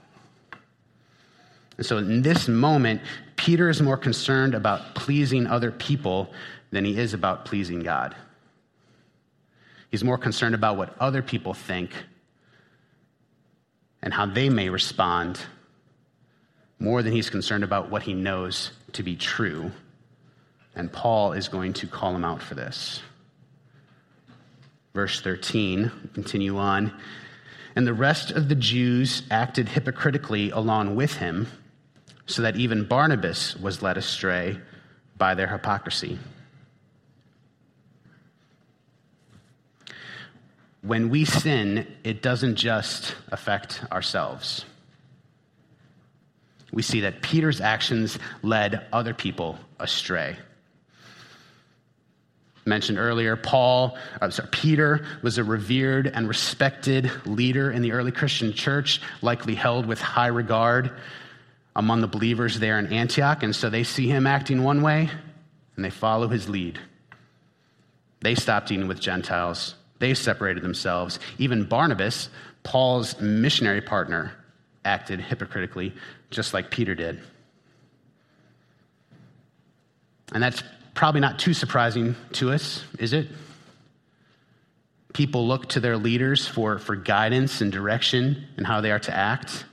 And 1.77 1.87
so 1.87 1.99
in 1.99 2.23
this 2.23 2.49
moment, 2.49 3.01
Peter 3.37 3.69
is 3.69 3.81
more 3.81 3.97
concerned 3.97 4.55
about 4.55 4.95
pleasing 4.95 5.47
other 5.47 5.71
people 5.71 6.33
than 6.71 6.85
he 6.85 6.99
is 6.99 7.15
about 7.15 7.45
pleasing 7.45 7.81
God. 7.81 8.15
He's 9.91 10.05
more 10.05 10.19
concerned 10.19 10.55
about 10.55 10.77
what 10.77 10.95
other 11.01 11.23
people 11.23 11.53
think 11.53 11.91
and 14.03 14.13
how 14.13 14.27
they 14.27 14.49
may 14.49 14.69
respond 14.69 15.41
more 16.79 17.03
than 17.03 17.13
he's 17.13 17.31
concerned 17.31 17.63
about 17.63 17.91
what 17.91 18.03
he 18.03 18.13
knows 18.13 18.73
to 18.93 19.03
be 19.03 19.15
true. 19.15 19.71
And 20.75 20.93
Paul 20.93 21.33
is 21.33 21.49
going 21.49 21.75
to 21.75 21.87
call 21.87 22.15
him 22.15 22.25
out 22.25 22.43
for 22.43 22.55
this. 22.55 23.03
Verse 24.95 25.21
13, 25.21 26.11
continue 26.13 26.59
on. 26.59 26.93
And 27.77 27.87
the 27.87 27.95
rest 27.95 28.31
of 28.33 28.49
the 28.49 28.55
Jews 28.55 29.23
acted 29.31 29.69
hypocritically 29.69 30.51
along 30.51 30.97
with 30.97 31.15
him 31.15 31.47
so 32.27 32.43
that 32.43 32.57
even 32.57 32.85
Barnabas 32.85 33.57
was 33.57 33.83
led 33.83 33.97
astray 33.97 34.59
by 35.17 35.35
their 35.35 35.47
hypocrisy. 35.47 36.19
When 40.83 41.11
we 41.11 41.25
sin, 41.25 41.87
it 42.05 42.23
doesn't 42.23 42.57
just 42.57 43.15
affect 43.31 43.85
ourselves. 43.91 44.65
We 46.73 46.83
see 46.83 47.01
that 47.01 47.23
Peter's 47.23 47.61
actions 47.61 48.19
led 48.43 48.87
other 48.93 49.15
people 49.15 49.59
astray. 49.79 50.37
Mentioned 52.65 52.99
earlier, 52.99 53.37
Paul, 53.37 53.99
uh, 54.21 54.31
sorry, 54.31 54.49
Peter 54.51 55.05
was 55.23 55.39
a 55.39 55.45
revered 55.45 56.07
and 56.07 56.29
respected 56.29 57.11
leader 57.27 57.71
in 57.71 57.83
the 57.83 57.93
early 57.93 58.13
Christian 58.13 58.53
church, 58.53 59.01
likely 59.21 59.55
held 59.55 59.85
with 59.87 60.01
high 60.01 60.29
regard 60.29 60.93
among 61.75 62.01
the 62.01 62.07
believers 62.07 62.59
there 62.59 62.79
in 62.79 62.93
Antioch, 62.93 63.43
and 63.43 63.55
so 63.55 63.69
they 63.69 63.83
see 63.83 64.09
him 64.09 64.27
acting 64.27 64.63
one 64.63 64.83
way 64.83 65.11
and 65.77 65.85
they 65.85 65.91
follow 65.91 66.29
his 66.29 66.49
lead. 66.49 66.79
They 68.21 68.35
stopped 68.35 68.71
eating 68.71 68.89
with 68.89 69.01
Gentiles, 69.01 69.75
they 70.03 70.15
separated 70.15 70.65
themselves. 70.65 71.21
Even 71.39 71.63
Barnabas, 71.63 72.29
Paul's 72.65 73.21
missionary 73.21 73.81
partner, 73.81 74.33
acted 74.85 75.21
hypocritically, 75.21 75.95
just 76.29 76.53
like 76.53 76.73
Peter 76.73 76.97
did. 76.97 77.21
And 80.33 80.43
that's 80.43 80.61
probably 80.95 81.21
not 81.21 81.39
too 81.39 81.55
surprising 81.55 82.17
to 82.33 82.51
us, 82.51 82.83
is 82.99 83.13
it? 83.13 83.29
People 85.13 85.47
look 85.47 85.69
to 85.69 85.79
their 85.79 85.97
leaders 85.97 86.49
for, 86.49 86.81
for 86.81 86.97
guidance 86.97 87.61
and 87.61 87.71
direction 87.71 88.45
and 88.57 88.67
how 88.67 88.81
they 88.81 88.91
are 88.91 88.99
to 88.99 89.17
act. 89.17 89.65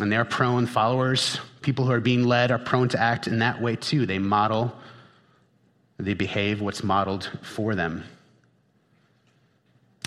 And 0.00 0.10
they're 0.10 0.24
prone, 0.24 0.64
followers, 0.64 1.38
people 1.60 1.84
who 1.84 1.92
are 1.92 2.00
being 2.00 2.24
led, 2.24 2.50
are 2.50 2.58
prone 2.58 2.88
to 2.88 2.98
act 2.98 3.26
in 3.26 3.40
that 3.40 3.60
way 3.60 3.76
too. 3.76 4.06
They 4.06 4.18
model, 4.18 4.74
they 5.98 6.14
behave 6.14 6.62
what's 6.62 6.82
modeled 6.82 7.28
for 7.42 7.74
them. 7.74 8.04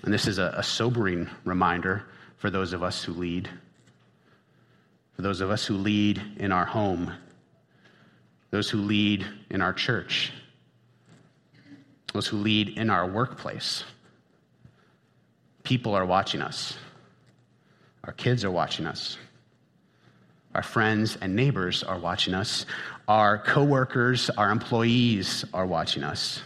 And 0.05 0.13
this 0.13 0.27
is 0.27 0.37
a, 0.37 0.53
a 0.55 0.63
sobering 0.63 1.27
reminder 1.43 2.05
for 2.37 2.49
those 2.49 2.73
of 2.73 2.83
us 2.83 3.03
who 3.03 3.13
lead, 3.13 3.49
for 5.15 5.23
those 5.23 5.41
of 5.41 5.49
us 5.49 5.65
who 5.65 5.75
lead 5.75 6.21
in 6.37 6.51
our 6.51 6.65
home, 6.65 7.11
those 8.51 8.69
who 8.69 8.77
lead 8.77 9.25
in 9.49 9.61
our 9.61 9.73
church. 9.73 10.31
those 12.13 12.27
who 12.27 12.37
lead 12.37 12.69
in 12.77 12.89
our 12.89 13.05
workplace. 13.05 13.83
People 15.63 15.95
are 15.95 16.05
watching 16.05 16.41
us, 16.41 16.77
our 18.03 18.13
kids 18.13 18.45
are 18.45 18.51
watching 18.51 18.85
us. 18.85 19.17
Our 20.53 20.63
friends 20.63 21.17
and 21.19 21.35
neighbors 21.35 21.83
are 21.83 21.99
watching 21.99 22.33
us. 22.33 22.65
Our 23.09 23.37
coworkers, 23.37 24.29
our 24.29 24.51
employees 24.51 25.43
are 25.53 25.65
watching 25.65 26.03
us. 26.03 26.41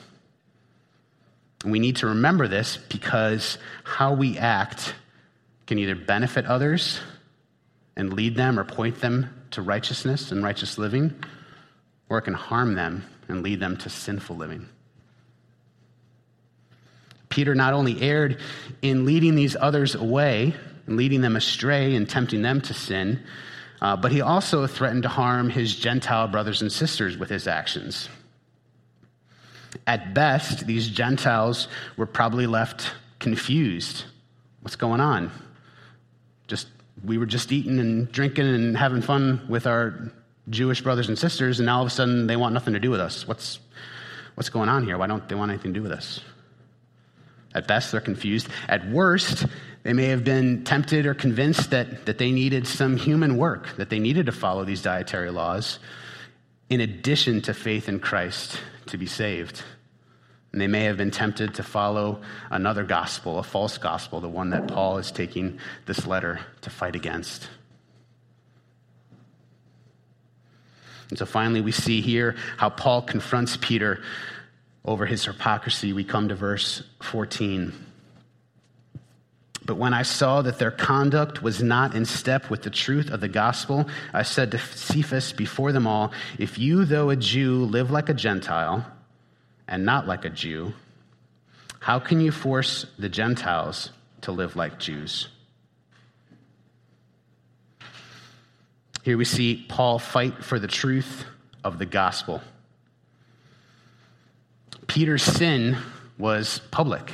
We 1.66 1.80
need 1.80 1.98
to 1.98 2.08
remember 2.08 2.48
this 2.48 2.78
because 2.78 3.58
how 3.84 4.14
we 4.14 4.38
act 4.38 4.94
can 5.68 5.78
either 5.78 5.96
benefit 5.96 6.46
others 6.46 7.00
and 7.98 8.14
lead 8.14 8.36
them 8.36 8.58
or 8.58 8.64
point 8.64 9.02
them 9.02 9.30
to 9.52 9.62
righteousness 9.62 10.32
and 10.32 10.44
righteous 10.44 10.78
living, 10.78 11.14
or 12.08 12.20
it 12.20 12.22
can 12.22 12.34
harm 12.34 12.76
them 12.76 13.04
and 13.28 13.44
lead 13.44 13.60
them 13.60 13.76
to 13.78 13.90
sinful 13.90 14.38
living. 14.38 14.68
Peter 17.28 17.54
not 17.54 17.74
only 17.74 18.02
erred 18.02 18.40
in 18.82 19.06
leading 19.06 19.36
these 19.36 19.56
others 19.60 19.96
away 19.96 20.56
and 20.88 20.98
leading 20.98 21.22
them 21.22 21.36
astray 21.36 21.96
and 21.96 22.10
tempting 22.10 22.42
them 22.42 22.62
to 22.62 22.74
sin, 22.74 23.22
uh, 23.82 23.96
but 23.96 24.12
he 24.12 24.22
also 24.22 24.66
threatened 24.66 25.04
to 25.04 25.10
harm 25.10 25.50
his 25.50 25.76
Gentile 25.76 26.28
brothers 26.28 26.62
and 26.62 26.72
sisters 26.72 27.18
with 27.18 27.30
his 27.30 27.48
actions. 27.48 28.10
At 29.86 30.14
best, 30.14 30.66
these 30.66 30.90
Gentiles 30.90 31.68
were 31.98 32.06
probably 32.06 32.48
left 32.48 32.92
confused. 33.20 34.06
What's 34.62 34.76
going 34.76 35.02
on? 35.02 35.32
Just 36.48 36.68
we 37.04 37.18
were 37.18 37.26
just 37.26 37.52
eating 37.52 37.80
and 37.80 38.12
drinking 38.12 38.48
and 38.48 38.78
having 38.78 39.02
fun 39.02 39.46
with 39.48 39.68
our 39.68 40.12
Jewish 40.50 40.82
brothers 40.82 41.08
and 41.08 41.18
sisters, 41.18 41.60
and 41.60 41.68
now 41.68 41.78
all 41.78 41.82
of 41.84 41.88
a 41.88 41.92
sudden 41.92 42.28
they 42.28 42.36
want 42.36 42.54
nothing 42.54 42.74
to 42.74 42.80
do 42.80 42.90
with 42.90 43.00
us. 43.00 43.28
What's 43.28 43.60
what's 44.36 44.50
going 44.50 44.70
on 44.70 44.86
here? 44.86 44.98
Why 44.98 45.08
don't 45.08 45.28
they 45.30 45.36
want 45.36 45.52
anything 45.52 45.74
to 45.74 45.80
do 45.80 45.84
with 45.84 45.92
us? 45.92 46.22
At 47.54 47.68
best, 47.68 47.92
they're 47.92 48.02
confused. 48.02 48.48
At 48.68 48.90
worst, 48.90 49.46
they 49.84 49.94
may 49.94 50.06
have 50.06 50.24
been 50.24 50.64
tempted 50.64 51.06
or 51.06 51.14
convinced 51.14 51.72
that, 51.72 52.06
that 52.06 52.20
they 52.20 52.32
needed 52.32 52.68
some 52.68 52.96
human 52.96 53.38
work, 53.38 53.76
that 53.78 53.90
they 53.90 53.98
needed 53.98 54.28
to 54.28 54.32
follow 54.32 54.66
these 54.66 54.84
dietary 54.84 55.32
laws 55.32 55.80
in 56.70 56.80
addition 56.80 57.42
to 57.42 57.54
faith 57.54 57.90
in 57.90 58.00
Christ 58.00 58.60
to 58.90 58.98
be 58.98 59.06
saved. 59.06 59.64
And 60.52 60.60
they 60.60 60.68
may 60.68 60.86
have 60.86 60.98
been 60.98 61.12
tempted 61.12 61.56
to 61.56 61.64
follow 61.64 62.22
another 62.50 62.84
gospel, 62.84 63.38
a 63.38 63.44
false 63.44 63.78
gospel, 63.78 64.20
the 64.20 64.30
one 64.30 64.50
that 64.50 64.68
Paul 64.68 64.98
is 64.98 65.12
taking 65.12 65.60
this 65.86 66.08
letter 66.08 66.40
to 66.62 66.70
fight 66.70 66.96
against. 66.96 67.48
And 71.10 71.18
so 71.18 71.26
finally, 71.26 71.62
we 71.62 71.72
see 71.72 72.02
here 72.02 72.36
how 72.58 72.70
Paul 72.70 73.02
confronts 73.02 73.58
Peter 73.58 74.02
over 74.86 75.06
his 75.06 75.26
hypocrisy. 75.26 75.94
We 75.94 76.04
come 76.04 76.30
to 76.30 76.36
verse 76.36 76.84
14. 77.02 77.74
But 79.70 79.78
when 79.78 79.94
I 79.94 80.02
saw 80.02 80.42
that 80.42 80.58
their 80.58 80.72
conduct 80.72 81.44
was 81.44 81.62
not 81.62 81.94
in 81.94 82.04
step 82.04 82.50
with 82.50 82.64
the 82.64 82.72
truth 82.72 83.12
of 83.12 83.22
the 83.22 83.28
gospel, 83.28 83.88
I 84.12 84.24
said 84.24 84.50
to 84.50 84.58
Cephas 84.58 85.32
before 85.32 85.72
them 85.72 85.86
all, 85.86 86.12
If 86.40 86.58
you, 86.58 86.86
though 86.86 87.12
a 87.12 87.16
Jew, 87.16 87.66
live 87.66 87.92
like 87.92 88.10
a 88.10 88.16
Gentile 88.16 88.84
and 89.68 89.86
not 89.86 90.08
like 90.08 90.26
a 90.26 90.32
Jew, 90.32 90.74
how 91.80 92.00
can 92.00 92.20
you 92.20 92.32
force 92.32 92.88
the 92.98 93.10
Gentiles 93.10 93.92
to 94.22 94.32
live 94.32 94.56
like 94.56 94.80
Jews? 94.80 95.28
Here 99.04 99.20
we 99.20 99.26
see 99.26 99.68
Paul 99.70 100.00
fight 100.00 100.44
for 100.44 100.58
the 100.58 100.68
truth 100.68 101.26
of 101.64 101.78
the 101.78 101.86
gospel. 101.86 102.42
Peter's 104.88 105.22
sin 105.22 105.78
was 106.18 106.60
public. 106.72 107.14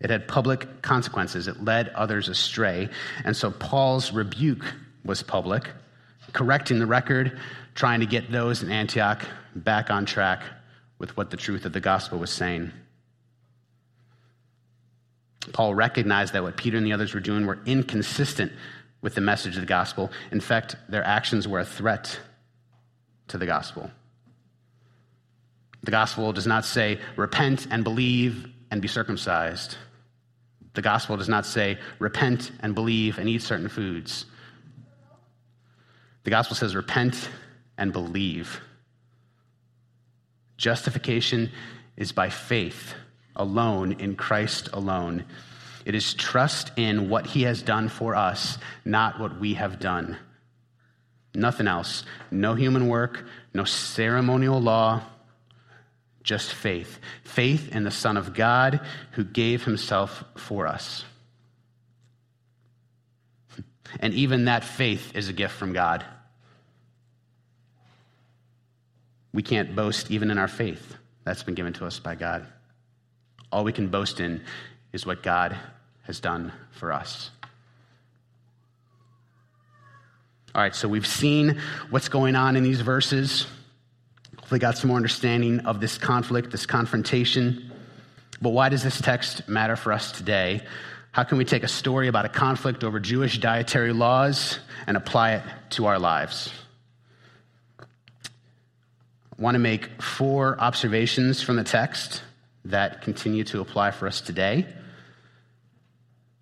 It 0.00 0.10
had 0.10 0.28
public 0.28 0.82
consequences. 0.82 1.48
It 1.48 1.64
led 1.64 1.88
others 1.90 2.28
astray. 2.28 2.88
And 3.24 3.36
so 3.36 3.50
Paul's 3.50 4.12
rebuke 4.12 4.64
was 5.04 5.22
public, 5.22 5.68
correcting 6.32 6.78
the 6.78 6.86
record, 6.86 7.38
trying 7.74 8.00
to 8.00 8.06
get 8.06 8.30
those 8.30 8.62
in 8.62 8.70
Antioch 8.70 9.24
back 9.54 9.90
on 9.90 10.06
track 10.06 10.42
with 10.98 11.16
what 11.16 11.30
the 11.30 11.36
truth 11.36 11.64
of 11.64 11.72
the 11.72 11.80
gospel 11.80 12.18
was 12.18 12.30
saying. 12.30 12.72
Paul 15.52 15.74
recognized 15.74 16.34
that 16.34 16.42
what 16.42 16.56
Peter 16.56 16.76
and 16.76 16.86
the 16.86 16.92
others 16.92 17.14
were 17.14 17.20
doing 17.20 17.46
were 17.46 17.58
inconsistent 17.64 18.52
with 19.00 19.14
the 19.14 19.20
message 19.20 19.54
of 19.56 19.62
the 19.62 19.66
gospel. 19.66 20.10
In 20.30 20.40
fact, 20.40 20.76
their 20.88 21.04
actions 21.04 21.46
were 21.46 21.60
a 21.60 21.64
threat 21.64 22.18
to 23.28 23.38
the 23.38 23.46
gospel. 23.46 23.90
The 25.82 25.90
gospel 25.90 26.32
does 26.32 26.46
not 26.46 26.64
say, 26.64 26.98
repent 27.16 27.68
and 27.70 27.84
believe 27.84 28.48
and 28.70 28.82
be 28.82 28.88
circumcised. 28.88 29.76
The 30.78 30.82
gospel 30.82 31.16
does 31.16 31.28
not 31.28 31.44
say, 31.44 31.76
repent 31.98 32.52
and 32.60 32.72
believe 32.72 33.18
and 33.18 33.28
eat 33.28 33.42
certain 33.42 33.68
foods. 33.68 34.26
The 36.22 36.30
gospel 36.30 36.54
says, 36.54 36.76
repent 36.76 37.30
and 37.76 37.92
believe. 37.92 38.60
Justification 40.56 41.50
is 41.96 42.12
by 42.12 42.30
faith 42.30 42.94
alone, 43.34 43.94
in 43.94 44.14
Christ 44.14 44.68
alone. 44.72 45.24
It 45.84 45.96
is 45.96 46.14
trust 46.14 46.70
in 46.76 47.08
what 47.08 47.26
he 47.26 47.42
has 47.42 47.60
done 47.60 47.88
for 47.88 48.14
us, 48.14 48.56
not 48.84 49.18
what 49.18 49.40
we 49.40 49.54
have 49.54 49.80
done. 49.80 50.16
Nothing 51.34 51.66
else. 51.66 52.04
No 52.30 52.54
human 52.54 52.86
work, 52.86 53.24
no 53.52 53.64
ceremonial 53.64 54.60
law, 54.60 55.02
just 56.28 56.52
faith. 56.52 57.00
Faith 57.24 57.74
in 57.74 57.84
the 57.84 57.90
Son 57.90 58.18
of 58.18 58.34
God 58.34 58.80
who 59.12 59.24
gave 59.24 59.64
himself 59.64 60.22
for 60.36 60.66
us. 60.66 61.04
And 64.00 64.12
even 64.12 64.44
that 64.44 64.64
faith 64.64 65.16
is 65.16 65.30
a 65.30 65.32
gift 65.32 65.54
from 65.54 65.72
God. 65.72 66.04
We 69.32 69.42
can't 69.42 69.74
boast 69.74 70.10
even 70.10 70.30
in 70.30 70.36
our 70.36 70.48
faith. 70.48 70.96
That's 71.24 71.42
been 71.42 71.54
given 71.54 71.72
to 71.74 71.86
us 71.86 71.98
by 71.98 72.14
God. 72.14 72.46
All 73.50 73.64
we 73.64 73.72
can 73.72 73.88
boast 73.88 74.20
in 74.20 74.42
is 74.92 75.06
what 75.06 75.22
God 75.22 75.56
has 76.02 76.20
done 76.20 76.52
for 76.72 76.92
us. 76.92 77.30
All 80.54 80.60
right, 80.60 80.74
so 80.74 80.86
we've 80.86 81.06
seen 81.06 81.58
what's 81.88 82.10
going 82.10 82.36
on 82.36 82.54
in 82.56 82.62
these 82.62 82.82
verses. 82.82 83.46
Hopefully, 84.48 84.60
got 84.60 84.78
some 84.78 84.88
more 84.88 84.96
understanding 84.96 85.60
of 85.66 85.78
this 85.78 85.98
conflict, 85.98 86.50
this 86.52 86.64
confrontation. 86.64 87.70
But 88.40 88.48
why 88.48 88.70
does 88.70 88.82
this 88.82 88.98
text 88.98 89.46
matter 89.46 89.76
for 89.76 89.92
us 89.92 90.10
today? 90.10 90.62
How 91.12 91.24
can 91.24 91.36
we 91.36 91.44
take 91.44 91.64
a 91.64 91.68
story 91.68 92.08
about 92.08 92.24
a 92.24 92.30
conflict 92.30 92.82
over 92.82 92.98
Jewish 92.98 93.36
dietary 93.36 93.92
laws 93.92 94.58
and 94.86 94.96
apply 94.96 95.34
it 95.34 95.42
to 95.72 95.84
our 95.84 95.98
lives? 95.98 96.50
I 97.78 97.84
want 99.36 99.54
to 99.56 99.58
make 99.58 100.00
four 100.00 100.58
observations 100.58 101.42
from 101.42 101.56
the 101.56 101.64
text 101.64 102.22
that 102.64 103.02
continue 103.02 103.44
to 103.44 103.60
apply 103.60 103.90
for 103.90 104.06
us 104.06 104.22
today. 104.22 104.64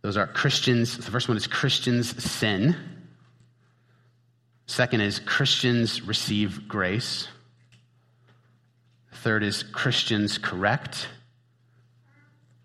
Those 0.02 0.16
are 0.16 0.28
Christians. 0.28 0.96
The 0.96 1.10
first 1.10 1.26
one 1.26 1.36
is 1.36 1.48
Christians 1.48 2.22
sin. 2.22 2.76
Second 4.66 5.00
is 5.00 5.18
Christians 5.18 6.02
receive 6.02 6.68
grace. 6.68 7.26
Third 9.22 9.42
is 9.42 9.62
Christians 9.62 10.38
correct. 10.38 11.08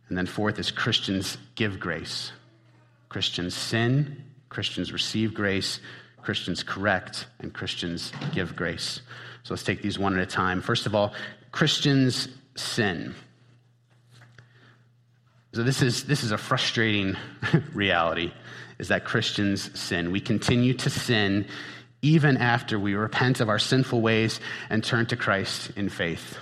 And 0.10 0.18
then 0.18 0.26
fourth 0.26 0.60
is 0.60 0.72
Christians 0.72 1.38
give 1.56 1.80
grace. 1.80 2.32
Christians 3.10 3.56
sin, 3.56 4.24
Christians 4.50 4.92
receive 4.92 5.34
grace, 5.34 5.80
Christians 6.22 6.64
correct, 6.64 7.28
and 7.40 7.54
Christians 7.54 8.12
give 8.34 8.56
grace. 8.56 9.02
So 9.44 9.54
let's 9.54 9.64
take 9.64 9.82
these 9.82 9.98
one 9.98 10.18
at 10.18 10.22
a 10.22 10.26
time. 10.26 10.62
First 10.62 10.86
of 10.86 10.96
all, 10.96 11.14
Christians 11.52 12.28
sin. 12.56 13.16
So 15.54 15.64
this 15.64 15.82
is 15.82 16.06
this 16.06 16.24
is 16.24 16.32
a 16.32 16.38
frustrating 16.38 17.18
reality 17.74 18.32
is 18.80 18.88
that 18.88 19.06
Christians 19.06 19.78
sin. 19.80 20.12
We 20.12 20.20
continue 20.20 20.74
to 20.76 20.90
sin 20.90 21.48
even 22.02 22.38
after 22.38 22.80
we 22.80 22.96
repent 22.96 23.40
of 23.40 23.50
our 23.50 23.60
sinful 23.60 24.02
ways 24.02 24.40
and 24.70 24.84
turn 24.84 25.06
to 25.08 25.16
Christ 25.16 25.72
in 25.76 25.90
faith. 25.90 26.38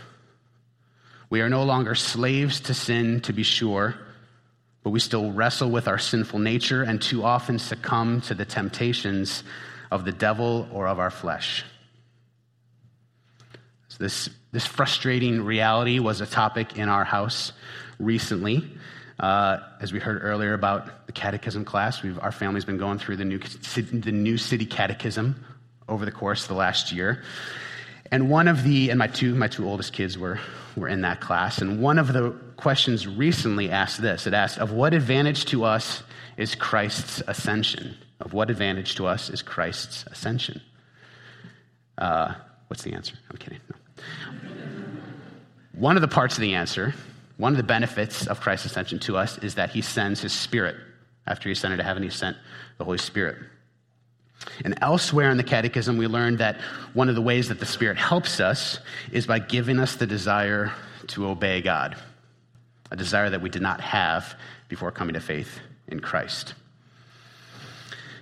We 1.29 1.41
are 1.41 1.49
no 1.49 1.63
longer 1.63 1.95
slaves 1.95 2.61
to 2.61 2.73
sin, 2.73 3.21
to 3.21 3.33
be 3.33 3.43
sure, 3.43 3.95
but 4.83 4.91
we 4.91 4.99
still 4.99 5.31
wrestle 5.31 5.69
with 5.69 5.87
our 5.87 5.97
sinful 5.97 6.39
nature 6.39 6.83
and 6.83 7.01
too 7.01 7.23
often 7.23 7.59
succumb 7.59 8.21
to 8.21 8.33
the 8.33 8.45
temptations 8.45 9.43
of 9.91 10.05
the 10.05 10.11
devil 10.11 10.67
or 10.71 10.87
of 10.87 10.99
our 10.99 11.11
flesh. 11.11 11.65
So 13.89 13.97
this, 13.99 14.29
this 14.51 14.65
frustrating 14.65 15.43
reality 15.43 15.99
was 15.99 16.21
a 16.21 16.25
topic 16.25 16.77
in 16.77 16.89
our 16.89 17.03
house 17.03 17.51
recently. 17.99 18.65
Uh, 19.19 19.59
as 19.81 19.91
we 19.91 19.99
heard 19.99 20.21
earlier 20.23 20.53
about 20.53 21.05
the 21.05 21.11
catechism 21.11 21.65
class, 21.65 22.01
our 22.21 22.31
family's 22.31 22.65
been 22.65 22.77
going 22.77 22.97
through 22.97 23.17
the 23.17 23.25
new, 23.25 23.37
the 23.37 24.11
new 24.11 24.37
city 24.37 24.65
catechism 24.65 25.45
over 25.89 26.05
the 26.05 26.11
course 26.11 26.43
of 26.43 26.47
the 26.47 26.53
last 26.53 26.91
year. 26.91 27.23
And 28.11 28.29
one 28.29 28.47
of 28.47 28.63
the, 28.63 28.89
and 28.89 28.97
my 28.97 29.07
two, 29.07 29.35
my 29.35 29.47
two 29.47 29.67
oldest 29.67 29.93
kids 29.93 30.17
were, 30.17 30.39
were 30.75 30.87
in 30.87 31.01
that 31.01 31.19
class, 31.19 31.59
and 31.59 31.81
one 31.81 31.99
of 31.99 32.11
the 32.13 32.31
questions 32.57 33.05
recently 33.07 33.69
asked 33.69 34.01
this 34.01 34.25
it 34.25 34.33
asked, 34.33 34.57
Of 34.57 34.71
what 34.71 34.93
advantage 34.93 35.45
to 35.45 35.63
us 35.65 36.01
is 36.37 36.55
Christ's 36.55 37.21
ascension? 37.27 37.95
Of 38.19 38.33
what 38.33 38.49
advantage 38.49 38.95
to 38.95 39.05
us 39.05 39.29
is 39.29 39.41
Christ's 39.41 40.05
ascension? 40.07 40.61
Uh, 41.97 42.33
what's 42.67 42.83
the 42.83 42.93
answer? 42.93 43.15
I'm 43.29 43.37
kidding. 43.37 43.59
No. 43.69 44.05
one 45.73 45.97
of 45.97 46.01
the 46.01 46.07
parts 46.07 46.35
of 46.35 46.41
the 46.41 46.55
answer, 46.55 46.93
one 47.39 47.53
of 47.53 47.57
the 47.57 47.63
benefits 47.63 48.27
of 48.27 48.41
Christ's 48.41 48.65
ascension 48.65 48.99
to 48.99 49.15
us 49.15 49.37
is 49.37 49.55
that 49.55 49.69
he 49.69 49.81
sends 49.81 50.19
his 50.19 50.33
spirit. 50.33 50.75
After 51.25 51.47
he 51.47 51.53
ascended 51.53 51.77
to 51.77 51.83
heaven, 51.83 52.03
he 52.03 52.09
sent 52.09 52.35
the 52.77 52.83
Holy 52.83 52.97
Spirit. 52.97 53.37
And 54.65 54.77
elsewhere 54.81 55.31
in 55.31 55.37
the 55.37 55.43
Catechism, 55.43 55.95
we 55.95 56.07
learned 56.07 56.39
that 56.39 56.59
one 56.93 57.07
of 57.07 57.15
the 57.15 57.21
ways 57.21 57.47
that 57.47 57.61
the 57.61 57.65
Spirit 57.65 57.95
helps 57.95 58.41
us 58.41 58.79
is 59.13 59.25
by 59.25 59.39
giving 59.39 59.79
us 59.79 59.95
the 59.95 60.05
desire 60.05 60.73
to 61.07 61.27
obey 61.27 61.61
God, 61.61 61.95
a 62.91 62.97
desire 62.97 63.29
that 63.29 63.41
we 63.41 63.49
did 63.49 63.61
not 63.61 63.79
have 63.79 64.35
before 64.67 64.91
coming 64.91 65.13
to 65.13 65.21
faith 65.21 65.61
in 65.87 66.01
Christ. 66.01 66.55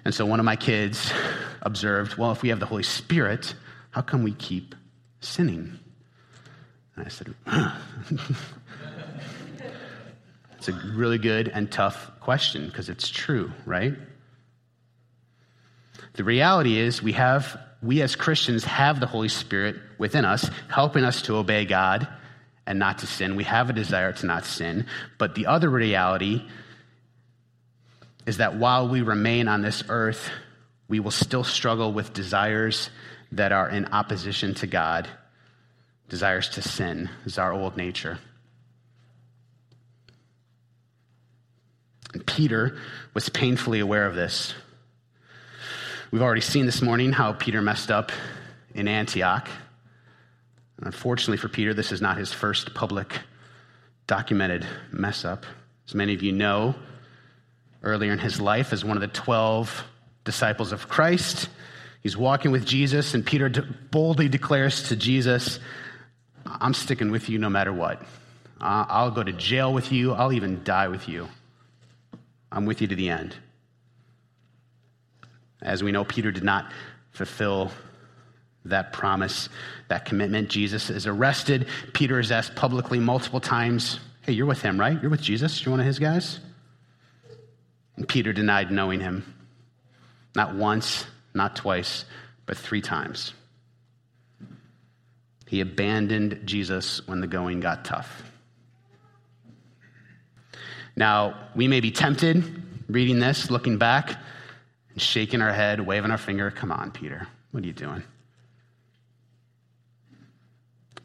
And 0.06 0.14
so 0.14 0.28
one 0.28 0.40
of 0.40 0.46
my 0.46 0.56
kids 0.56 1.12
observed, 1.64 2.18
well, 2.18 2.32
if 2.32 2.44
we 2.44 2.50
have 2.50 2.60
the 2.60 2.68
Holy 2.68 2.84
Spirit, 2.84 3.56
how 3.90 4.02
come 4.04 4.22
we 4.22 4.34
keep 4.34 4.76
sinning? 5.22 5.80
And 6.96 7.06
I 7.06 7.10
said, 7.10 7.34
it's 10.58 10.68
a 10.68 10.74
really 10.74 11.18
good 11.18 11.48
and 11.48 11.72
tough 11.72 12.12
question 12.20 12.68
because 12.68 12.90
it's 12.90 13.10
true, 13.10 13.52
right? 13.66 13.94
The 16.14 16.24
reality 16.24 16.78
is 16.78 17.02
we 17.02 17.14
have 17.14 17.60
we 17.82 18.02
as 18.02 18.16
Christians 18.16 18.64
have 18.64 19.00
the 19.00 19.06
Holy 19.06 19.30
Spirit 19.30 19.76
within 20.00 20.26
us, 20.26 20.50
helping 20.68 21.04
us 21.04 21.22
to 21.24 21.36
obey 21.36 21.66
God 21.66 22.08
and 22.66 22.80
not 22.80 23.00
to 23.00 23.08
sin. 23.08 23.36
We 23.36 23.44
have 23.44 23.70
a 23.70 23.74
desire 23.74 24.12
to 24.14 24.26
not 24.26 24.46
sin. 24.46 24.88
But 25.20 25.36
the 25.36 25.46
other 25.46 25.70
reality 25.70 26.44
is 28.26 28.38
that 28.38 28.58
while 28.58 28.90
we 28.90 29.02
remain 29.02 29.48
on 29.48 29.62
this 29.62 29.84
earth, 29.90 30.30
we 30.88 31.00
will 31.00 31.12
still 31.12 31.44
struggle 31.44 31.94
with 31.94 32.14
desires 32.14 32.90
that 33.32 33.52
are 33.52 33.70
in 33.70 33.86
opposition 33.86 34.56
to 34.56 34.68
God, 34.68 35.08
desires 36.10 36.50
to 36.50 36.62
sin, 36.62 37.10
is 37.26 37.38
our 37.38 37.54
old 37.54 37.78
nature. 37.78 38.20
And 42.14 42.26
Peter 42.26 42.78
was 43.14 43.30
painfully 43.30 43.80
aware 43.80 44.06
of 44.06 44.16
this. 44.16 44.54
We've 46.12 46.22
already 46.22 46.42
seen 46.42 46.66
this 46.66 46.82
morning 46.82 47.12
how 47.12 47.34
Peter 47.34 47.62
messed 47.62 47.92
up 47.92 48.12
in 48.74 48.88
Antioch. 48.88 49.50
Unfortunately 50.82 51.38
for 51.38 51.50
Peter, 51.50 51.74
this 51.74 51.92
is 51.92 52.02
not 52.02 52.18
his 52.18 52.32
first 52.32 52.74
public 52.74 53.20
documented 54.06 54.66
mess 54.92 55.26
up. 55.26 55.46
As 55.88 55.96
many 55.96 56.14
of 56.14 56.24
you 56.24 56.32
know, 56.32 56.76
earlier 57.84 58.14
in 58.14 58.20
his 58.20 58.40
life, 58.40 58.72
as 58.72 58.86
one 58.86 58.96
of 58.96 59.02
the 59.02 59.08
12 59.08 59.84
disciples 60.24 60.72
of 60.72 60.88
Christ, 60.88 61.50
he's 62.04 62.16
walking 62.16 62.52
with 62.52 62.66
Jesus, 62.66 63.14
and 63.14 63.26
Peter 63.26 63.50
boldly 63.92 64.30
declares 64.30 64.90
to 64.90 64.96
Jesus, 64.96 65.60
I'm 66.46 66.74
sticking 66.74 67.12
with 67.12 67.30
you 67.30 67.38
no 67.38 67.50
matter 67.50 67.74
what. 67.74 68.02
I'll 68.60 69.12
go 69.12 69.24
to 69.24 69.34
jail 69.34 69.74
with 69.74 69.92
you, 69.92 70.14
I'll 70.14 70.34
even 70.34 70.64
die 70.64 70.88
with 70.88 71.10
you. 71.10 71.28
I'm 72.52 72.66
with 72.66 72.82
you 72.82 72.88
to 72.88 72.96
the 72.96 73.10
end. 73.10 73.36
As 75.62 75.84
we 75.84 75.92
know, 75.92 76.06
Peter 76.06 76.32
did 76.32 76.44
not 76.44 76.72
fulfill 77.12 77.72
that 78.66 78.94
promise, 78.94 79.50
that 79.88 80.06
commitment. 80.06 80.50
Jesus 80.50 80.90
is 80.90 81.08
arrested. 81.08 81.68
Peter 81.94 82.20
is 82.20 82.32
asked 82.32 82.56
publicly 82.56 83.00
multiple 83.00 83.40
times, 83.40 84.00
Hey, 84.22 84.34
you're 84.34 84.46
with 84.46 84.62
him, 84.62 84.78
right? 84.78 85.02
You're 85.02 85.10
with 85.10 85.22
Jesus? 85.22 85.64
You're 85.66 85.72
one 85.72 85.80
of 85.80 85.86
his 85.86 86.00
guys? 86.00 86.40
And 87.96 88.08
Peter 88.08 88.34
denied 88.34 88.72
knowing 88.72 89.00
him. 89.00 89.34
Not 90.36 90.56
once, 90.56 91.06
not 91.34 91.56
twice, 91.56 92.04
but 92.46 92.58
three 92.58 92.82
times. 92.82 93.34
He 95.48 95.62
abandoned 95.62 96.42
Jesus 96.46 97.08
when 97.08 97.22
the 97.22 97.28
going 97.28 97.62
got 97.62 97.86
tough. 97.86 98.24
Now, 100.98 101.36
we 101.56 101.68
may 101.68 101.80
be 101.80 101.92
tempted 101.92 102.44
reading 102.90 103.20
this, 103.20 103.52
looking 103.52 103.78
back, 103.78 104.18
and 104.92 105.02
shaking 105.02 105.42
our 105.42 105.54
head, 105.54 105.80
waving 105.80 106.10
our 106.10 106.18
finger. 106.18 106.50
Come 106.50 106.72
on, 106.72 106.92
Peter. 106.92 107.28
What 107.52 107.64
are 107.64 107.68
you 107.68 107.74
doing? 107.74 108.04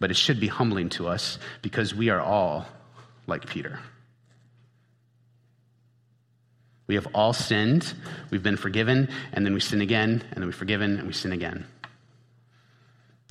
But 0.00 0.10
it 0.10 0.16
should 0.16 0.40
be 0.40 0.48
humbling 0.48 0.88
to 0.90 1.08
us 1.08 1.38
because 1.60 1.94
we 1.94 2.08
are 2.08 2.20
all 2.20 2.66
like 3.26 3.46
Peter. 3.46 3.78
We 6.86 6.94
have 6.96 7.06
all 7.14 7.32
sinned, 7.32 7.92
we've 8.30 8.42
been 8.42 8.56
forgiven, 8.56 9.08
and 9.32 9.46
then 9.46 9.54
we 9.54 9.60
sin 9.60 9.82
again, 9.82 10.22
and 10.30 10.36
then 10.36 10.46
we're 10.46 10.52
forgiven, 10.52 10.98
and 10.98 11.06
we 11.06 11.12
sin 11.12 11.32
again. 11.32 11.66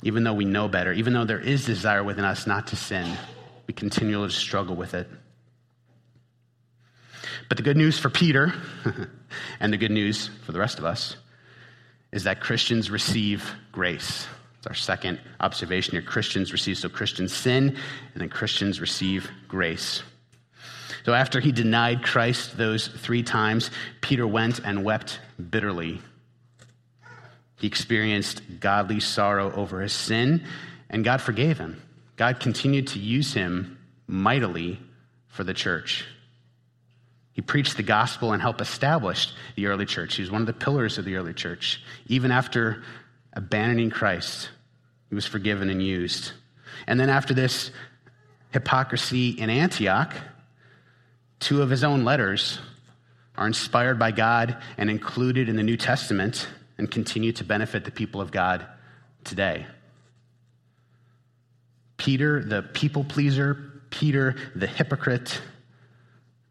Even 0.02 0.24
though 0.24 0.32
we 0.32 0.44
know 0.44 0.68
better, 0.68 0.92
even 0.92 1.12
though 1.12 1.24
there 1.24 1.38
is 1.38 1.66
desire 1.66 2.02
within 2.02 2.24
us 2.24 2.46
not 2.46 2.68
to 2.68 2.76
sin, 2.76 3.16
we 3.66 3.74
continually 3.74 4.30
struggle 4.30 4.74
with 4.74 4.94
it. 4.94 5.08
But 7.52 7.58
the 7.58 7.64
good 7.64 7.76
news 7.76 7.98
for 7.98 8.08
Peter, 8.08 8.54
and 9.60 9.70
the 9.70 9.76
good 9.76 9.90
news 9.90 10.30
for 10.46 10.52
the 10.52 10.58
rest 10.58 10.78
of 10.78 10.86
us, 10.86 11.16
is 12.10 12.24
that 12.24 12.40
Christians 12.40 12.90
receive 12.90 13.46
grace. 13.70 14.26
It's 14.56 14.66
our 14.66 14.72
second 14.72 15.20
observation 15.38 15.92
here. 15.92 16.00
Christians 16.00 16.50
receive, 16.50 16.78
so 16.78 16.88
Christians 16.88 17.30
sin, 17.30 17.68
and 17.68 18.22
then 18.22 18.30
Christians 18.30 18.80
receive 18.80 19.30
grace. 19.48 20.02
So 21.04 21.12
after 21.12 21.40
he 21.40 21.52
denied 21.52 22.02
Christ 22.02 22.56
those 22.56 22.88
three 22.88 23.22
times, 23.22 23.70
Peter 24.00 24.26
went 24.26 24.60
and 24.60 24.82
wept 24.82 25.20
bitterly. 25.50 26.00
He 27.60 27.66
experienced 27.66 28.40
godly 28.60 28.98
sorrow 29.00 29.52
over 29.52 29.82
his 29.82 29.92
sin, 29.92 30.46
and 30.88 31.04
God 31.04 31.20
forgave 31.20 31.58
him. 31.58 31.82
God 32.16 32.40
continued 32.40 32.86
to 32.86 32.98
use 32.98 33.34
him 33.34 33.76
mightily 34.06 34.80
for 35.28 35.44
the 35.44 35.52
church. 35.52 36.06
He 37.32 37.40
preached 37.40 37.76
the 37.76 37.82
gospel 37.82 38.32
and 38.32 38.42
helped 38.42 38.60
establish 38.60 39.32
the 39.56 39.66
early 39.66 39.86
church. 39.86 40.16
He 40.16 40.22
was 40.22 40.30
one 40.30 40.42
of 40.42 40.46
the 40.46 40.52
pillars 40.52 40.98
of 40.98 41.04
the 41.04 41.16
early 41.16 41.32
church. 41.32 41.82
Even 42.06 42.30
after 42.30 42.82
abandoning 43.32 43.90
Christ, 43.90 44.50
he 45.08 45.14
was 45.14 45.26
forgiven 45.26 45.70
and 45.70 45.82
used. 45.82 46.32
And 46.86 47.00
then 47.00 47.08
after 47.08 47.32
this 47.32 47.70
hypocrisy 48.50 49.30
in 49.30 49.48
Antioch, 49.48 50.14
two 51.40 51.62
of 51.62 51.70
his 51.70 51.84
own 51.84 52.04
letters 52.04 52.58
are 53.36 53.46
inspired 53.46 53.98
by 53.98 54.10
God 54.10 54.58
and 54.76 54.90
included 54.90 55.48
in 55.48 55.56
the 55.56 55.62
New 55.62 55.78
Testament 55.78 56.46
and 56.76 56.90
continue 56.90 57.32
to 57.32 57.44
benefit 57.44 57.84
the 57.84 57.90
people 57.90 58.20
of 58.20 58.30
God 58.30 58.66
today. 59.24 59.66
Peter, 61.96 62.44
the 62.44 62.62
people 62.62 63.04
pleaser, 63.04 63.82
Peter, 63.90 64.34
the 64.54 64.66
hypocrite, 64.66 65.40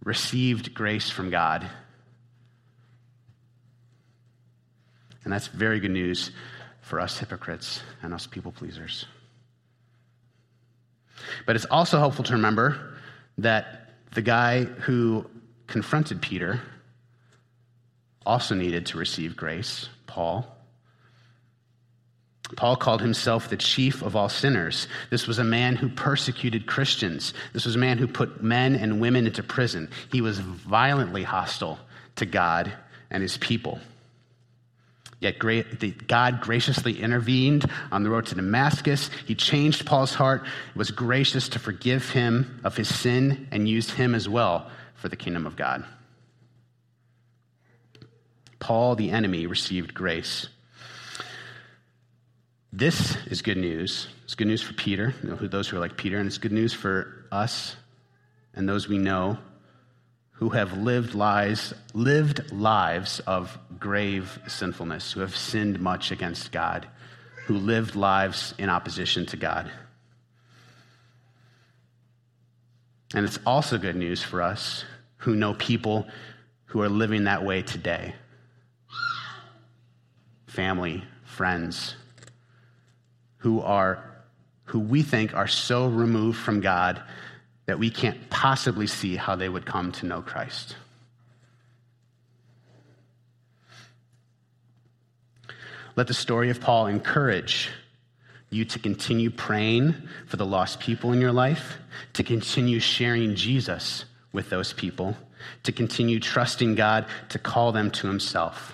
received 0.03 0.73
grace 0.73 1.09
from 1.09 1.29
God. 1.29 1.69
And 5.23 5.31
that's 5.31 5.47
very 5.47 5.79
good 5.79 5.91
news 5.91 6.31
for 6.81 6.99
us 6.99 7.19
hypocrites 7.19 7.81
and 8.01 8.13
us 8.13 8.27
people 8.27 8.51
pleasers. 8.51 9.05
But 11.45 11.55
it's 11.55 11.65
also 11.65 11.99
helpful 11.99 12.23
to 12.25 12.33
remember 12.33 12.95
that 13.37 13.93
the 14.11 14.21
guy 14.21 14.63
who 14.63 15.29
confronted 15.67 16.21
Peter 16.21 16.61
also 18.25 18.55
needed 18.55 18.87
to 18.87 18.97
receive 18.97 19.35
grace, 19.35 19.89
Paul. 20.07 20.45
Paul 22.55 22.75
called 22.75 23.01
himself 23.01 23.49
the 23.49 23.57
chief 23.57 24.01
of 24.01 24.15
all 24.15 24.29
sinners. 24.29 24.87
This 25.09 25.27
was 25.27 25.39
a 25.39 25.43
man 25.43 25.75
who 25.75 25.89
persecuted 25.89 26.67
Christians. 26.67 27.33
This 27.53 27.65
was 27.65 27.75
a 27.75 27.79
man 27.79 27.97
who 27.97 28.07
put 28.07 28.43
men 28.43 28.75
and 28.75 29.01
women 29.01 29.27
into 29.27 29.43
prison. 29.43 29.89
He 30.11 30.21
was 30.21 30.39
violently 30.39 31.23
hostile 31.23 31.79
to 32.17 32.25
God 32.25 32.71
and 33.09 33.21
his 33.21 33.37
people. 33.37 33.79
Yet 35.19 35.37
God 36.07 36.41
graciously 36.41 36.99
intervened 36.99 37.69
on 37.91 38.01
the 38.01 38.09
road 38.09 38.25
to 38.27 38.35
Damascus. 38.35 39.11
He 39.27 39.35
changed 39.35 39.85
Paul's 39.85 40.15
heart, 40.15 40.43
was 40.75 40.89
gracious 40.89 41.49
to 41.49 41.59
forgive 41.59 42.09
him 42.09 42.59
of 42.63 42.75
his 42.75 42.93
sin, 42.93 43.47
and 43.51 43.69
used 43.69 43.91
him 43.91 44.15
as 44.15 44.27
well 44.27 44.71
for 44.95 45.09
the 45.09 45.15
kingdom 45.15 45.45
of 45.45 45.55
God. 45.55 45.85
Paul, 48.59 48.95
the 48.95 49.11
enemy, 49.11 49.45
received 49.45 49.93
grace. 49.93 50.47
This 52.73 53.17
is 53.27 53.41
good 53.41 53.57
news. 53.57 54.07
It's 54.23 54.35
good 54.35 54.47
news 54.47 54.61
for 54.61 54.73
Peter, 54.73 55.13
you 55.21 55.29
know, 55.29 55.35
those 55.35 55.67
who 55.67 55.75
are 55.75 55.81
like 55.81 55.97
Peter, 55.97 56.17
and 56.17 56.27
it's 56.27 56.37
good 56.37 56.53
news 56.53 56.73
for 56.73 57.25
us 57.31 57.75
and 58.53 58.67
those 58.67 58.87
we 58.87 58.97
know 58.97 59.37
who 60.31 60.49
have 60.49 60.77
lived 60.77 61.13
lives, 61.13 61.73
lived 61.93 62.51
lives 62.51 63.19
of 63.21 63.57
grave 63.77 64.39
sinfulness, 64.47 65.11
who 65.11 65.19
have 65.19 65.35
sinned 65.35 65.79
much 65.79 66.11
against 66.11 66.51
God, 66.51 66.87
who 67.45 67.57
lived 67.57 67.95
lives 67.95 68.53
in 68.57 68.69
opposition 68.69 69.25
to 69.27 69.37
God. 69.37 69.69
And 73.13 73.25
it's 73.25 73.39
also 73.45 73.77
good 73.77 73.97
news 73.97 74.23
for 74.23 74.41
us 74.41 74.85
who 75.17 75.35
know 75.35 75.53
people 75.53 76.07
who 76.65 76.81
are 76.81 76.89
living 76.89 77.25
that 77.25 77.43
way 77.43 77.61
today 77.61 78.15
family, 80.47 81.01
friends, 81.23 81.95
who 83.41 83.61
are 83.61 84.03
who 84.65 84.79
we 84.79 85.03
think 85.03 85.33
are 85.33 85.47
so 85.47 85.87
removed 85.87 86.39
from 86.39 86.61
God 86.61 87.01
that 87.65 87.77
we 87.77 87.89
can't 87.89 88.29
possibly 88.29 88.87
see 88.87 89.15
how 89.15 89.35
they 89.35 89.49
would 89.49 89.65
come 89.65 89.91
to 89.93 90.05
know 90.05 90.21
Christ. 90.21 90.75
Let 95.95 96.07
the 96.07 96.13
story 96.13 96.49
of 96.49 96.61
Paul 96.61 96.87
encourage 96.87 97.69
you 98.49 98.63
to 98.65 98.79
continue 98.79 99.29
praying 99.29 99.93
for 100.25 100.37
the 100.37 100.45
lost 100.45 100.79
people 100.79 101.11
in 101.11 101.19
your 101.19 101.31
life, 101.31 101.77
to 102.13 102.23
continue 102.23 102.79
sharing 102.79 103.35
Jesus 103.35 104.05
with 104.31 104.49
those 104.49 104.71
people, 104.71 105.17
to 105.63 105.71
continue 105.71 106.19
trusting 106.19 106.75
God 106.75 107.05
to 107.29 107.39
call 107.39 107.71
them 107.71 107.91
to 107.91 108.07
himself. 108.07 108.73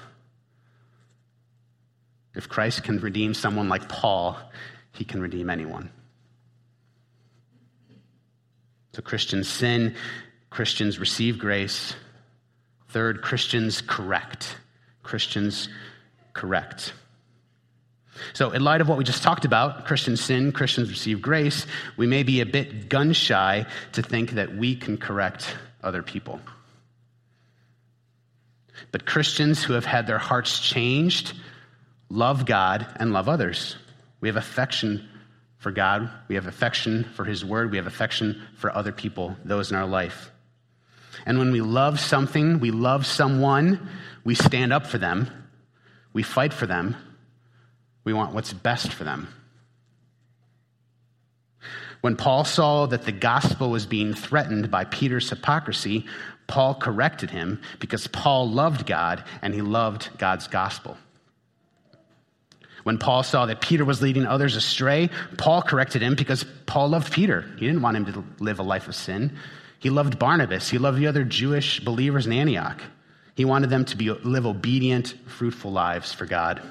If 2.38 2.48
Christ 2.48 2.84
can 2.84 3.00
redeem 3.00 3.34
someone 3.34 3.68
like 3.68 3.90
Paul, 3.90 4.38
he 4.92 5.04
can 5.04 5.20
redeem 5.20 5.50
anyone. 5.50 5.90
So 8.94 9.02
Christians 9.02 9.50
sin, 9.50 9.96
Christians 10.52 11.00
receive 11.00 11.40
grace. 11.40 11.96
Third, 12.90 13.24
Christians 13.24 13.82
correct. 13.82 14.56
Christians 15.02 15.68
correct. 16.34 16.94
So, 18.34 18.52
in 18.52 18.64
light 18.64 18.82
of 18.82 18.90
what 18.90 18.98
we 18.98 19.04
just 19.04 19.22
talked 19.24 19.46
about, 19.46 19.86
Christians 19.86 20.22
sin, 20.22 20.52
Christians 20.52 20.90
receive 20.90 21.22
grace, 21.22 21.66
we 21.98 22.08
may 22.08 22.24
be 22.24 22.42
a 22.42 22.46
bit 22.46 22.90
gun 22.90 23.14
shy 23.14 23.66
to 23.94 24.02
think 24.02 24.32
that 24.32 24.56
we 24.56 24.76
can 24.76 24.98
correct 24.98 25.56
other 25.84 26.02
people. 26.02 26.40
But 28.92 29.06
Christians 29.06 29.64
who 29.64 29.74
have 29.74 29.86
had 29.86 30.08
their 30.08 30.18
hearts 30.18 30.60
changed 30.60 31.34
love 32.10 32.46
God 32.46 32.88
and 32.98 33.14
love 33.14 33.30
others. 33.30 33.76
We 34.22 34.30
have 34.30 34.36
affection 34.36 35.08
for 35.58 35.72
God, 35.72 36.10
we 36.28 36.36
have 36.36 36.48
affection 36.48 37.04
for 37.16 37.26
His 37.26 37.44
Word, 37.44 37.72
we 37.72 37.78
have 37.78 37.88
affection 37.88 38.42
for 38.58 38.76
other 38.76 38.92
people, 38.92 39.36
those 39.44 39.72
in 39.72 39.78
our 39.78 39.88
life. 39.88 40.32
And 41.26 41.40
when 41.40 41.52
we 41.52 41.62
love 41.62 42.00
something, 42.00 42.60
we 42.60 42.72
love 42.72 43.06
someone, 43.06 43.90
we 44.24 44.36
stand 44.36 44.72
up 44.72 44.86
for 44.86 44.98
them, 44.98 45.30
we 46.14 46.24
fight 46.24 46.54
for 46.54 46.68
them, 46.68 46.96
we 48.04 48.14
want 48.14 48.34
what's 48.34 48.54
best 48.54 48.94
for 48.94 49.04
them. 49.04 49.28
When 52.02 52.16
Paul 52.16 52.46
saw 52.46 52.86
that 52.86 53.04
the 53.04 53.12
gospel 53.12 53.72
was 53.72 53.86
being 53.86 54.14
threatened 54.14 54.70
by 54.70 54.86
Peter's 54.86 55.30
hypocrisy, 55.30 56.06
Paul 56.46 56.76
corrected 56.76 57.32
him 57.32 57.62
because 57.80 58.08
Paul 58.08 58.50
loved 58.50 58.86
God 58.86 59.24
and 59.42 59.54
he 59.54 59.62
loved 59.62 60.10
God's 60.18 60.48
gospel. 60.48 60.98
When 62.88 62.98
Paul 62.98 63.22
saw 63.24 63.48
that 63.48 63.60
Peter 63.60 63.84
was 63.84 64.02
leading 64.02 64.26
others 64.26 64.56
astray, 64.56 65.10
Paul 65.38 65.62
corrected 65.62 66.02
him 66.02 66.16
because 66.16 66.46
Paul 66.66 66.88
loved 66.88 67.12
Peter. 67.12 67.42
He 67.58 67.68
didn't 67.68 67.82
want 67.82 67.98
him 67.98 68.06
to 68.06 68.24
live 68.40 68.60
a 68.60 68.64
life 68.64 68.88
of 68.88 68.96
sin. 68.96 69.38
He 69.80 69.90
loved 69.90 70.18
Barnabas. 70.18 70.70
He 70.70 70.78
loved 70.78 70.98
the 70.98 71.08
other 71.08 71.26
Jewish 71.26 71.82
believers 71.82 72.28
in 72.28 72.32
Antioch. 72.32 72.82
He 73.36 73.44
wanted 73.44 73.72
them 73.72 73.84
to 73.84 73.98
be, 73.98 74.10
live 74.10 74.46
obedient, 74.46 75.16
fruitful 75.26 75.70
lives 75.70 76.14
for 76.14 76.26
God. 76.26 76.62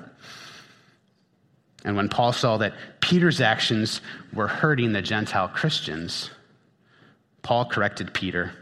And 1.84 1.98
when 1.98 2.08
Paul 2.08 2.32
saw 2.32 2.56
that 2.56 2.72
Peter's 3.02 3.42
actions 3.42 4.00
were 4.32 4.48
hurting 4.48 4.94
the 4.94 5.02
Gentile 5.02 5.48
Christians, 5.48 6.30
Paul 7.42 7.66
corrected 7.66 8.14
Peter. 8.14 8.52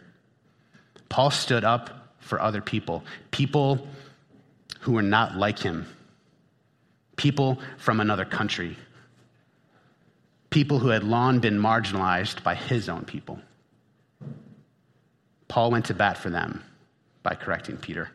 Paul 1.08 1.30
stood 1.30 1.62
up 1.62 2.16
for 2.18 2.40
other 2.40 2.60
people, 2.60 3.04
people 3.30 3.86
who 4.80 4.94
were 4.94 5.02
not 5.02 5.36
like 5.36 5.60
him, 5.60 5.86
people 7.16 7.58
from 7.78 8.00
another 8.00 8.24
country, 8.24 8.76
people 10.50 10.78
who 10.78 10.88
had 10.88 11.04
long 11.04 11.38
been 11.38 11.58
marginalized 11.58 12.42
by 12.42 12.54
his 12.54 12.88
own 12.88 13.04
people. 13.04 13.38
Paul 15.48 15.70
went 15.70 15.86
to 15.86 15.94
bat 15.94 16.18
for 16.18 16.30
them 16.30 16.62
by 17.22 17.34
correcting 17.34 17.76
Peter 17.76 18.10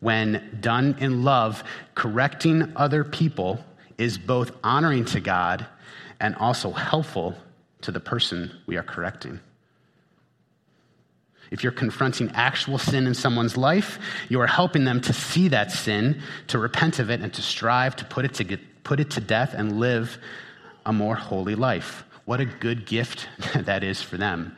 when 0.00 0.58
done 0.60 0.96
in 1.00 1.24
love, 1.24 1.64
correcting 1.94 2.72
other 2.76 3.04
people 3.04 3.64
is 3.96 4.16
both 4.16 4.52
honoring 4.62 5.04
to 5.06 5.20
God 5.20 5.66
and 6.20 6.34
also 6.36 6.70
helpful 6.70 7.36
to 7.82 7.92
the 7.92 8.00
person 8.00 8.50
we 8.66 8.76
are 8.76 8.82
correcting. 8.82 9.40
If 11.50 11.62
you're 11.62 11.72
confronting 11.72 12.30
actual 12.34 12.78
sin 12.78 13.06
in 13.06 13.14
someone's 13.14 13.56
life, 13.56 13.98
you 14.28 14.40
are 14.40 14.46
helping 14.46 14.84
them 14.84 15.00
to 15.02 15.12
see 15.12 15.48
that 15.48 15.72
sin, 15.72 16.20
to 16.48 16.58
repent 16.58 16.98
of 16.98 17.10
it, 17.10 17.20
and 17.20 17.32
to 17.34 17.42
strive 17.42 17.96
to 17.96 18.04
put 18.04 18.24
it 18.24 18.34
to, 18.34 18.44
get, 18.44 18.84
put 18.84 19.00
it 19.00 19.10
to 19.12 19.20
death 19.20 19.54
and 19.54 19.80
live 19.80 20.18
a 20.84 20.92
more 20.92 21.14
holy 21.14 21.54
life. 21.54 22.04
What 22.24 22.40
a 22.40 22.44
good 22.44 22.86
gift 22.86 23.28
that 23.54 23.82
is 23.82 24.02
for 24.02 24.18
them. 24.18 24.56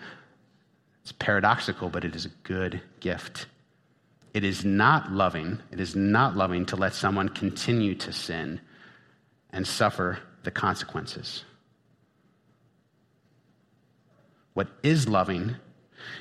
It's 1.03 1.13
paradoxical, 1.13 1.89
but 1.89 2.05
it 2.05 2.15
is 2.15 2.25
a 2.25 2.31
good 2.43 2.81
gift. 3.01 3.47
It 4.35 4.45
is 4.45 4.65
not 4.65 5.13
loving, 5.13 5.59
it 5.73 5.81
is 5.81 5.97
not 5.97 6.37
loving 6.37 6.67
to 6.67 6.77
let 6.77 6.95
someone 6.95 7.29
continue 7.29 7.95
to 7.97 8.13
sin 8.13 8.61
and 9.51 9.67
suffer 9.67 10.21
the 10.45 10.51
consequences. 10.51 11.45
What 14.55 14.69
is 14.83 15.09
loving 15.09 15.57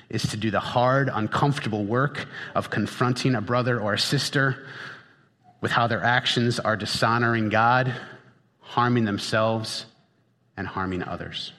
is 0.10 0.24
to 0.30 0.38
do 0.38 0.52
the 0.52 0.60
hard, 0.60 1.10
uncomfortable 1.14 1.86
work 1.86 2.28
of 2.56 2.70
confronting 2.70 3.36
a 3.36 3.42
brother 3.42 3.80
or 3.80 3.94
a 3.94 4.00
sister 4.00 4.66
with 5.62 5.72
how 5.72 5.88
their 5.88 6.04
actions 6.04 6.60
are 6.60 6.76
dishonoring 6.76 7.50
God, 7.50 7.94
harming 8.62 9.06
themselves, 9.06 9.86
and 10.56 10.68
harming 10.68 11.04
others. 11.04 11.54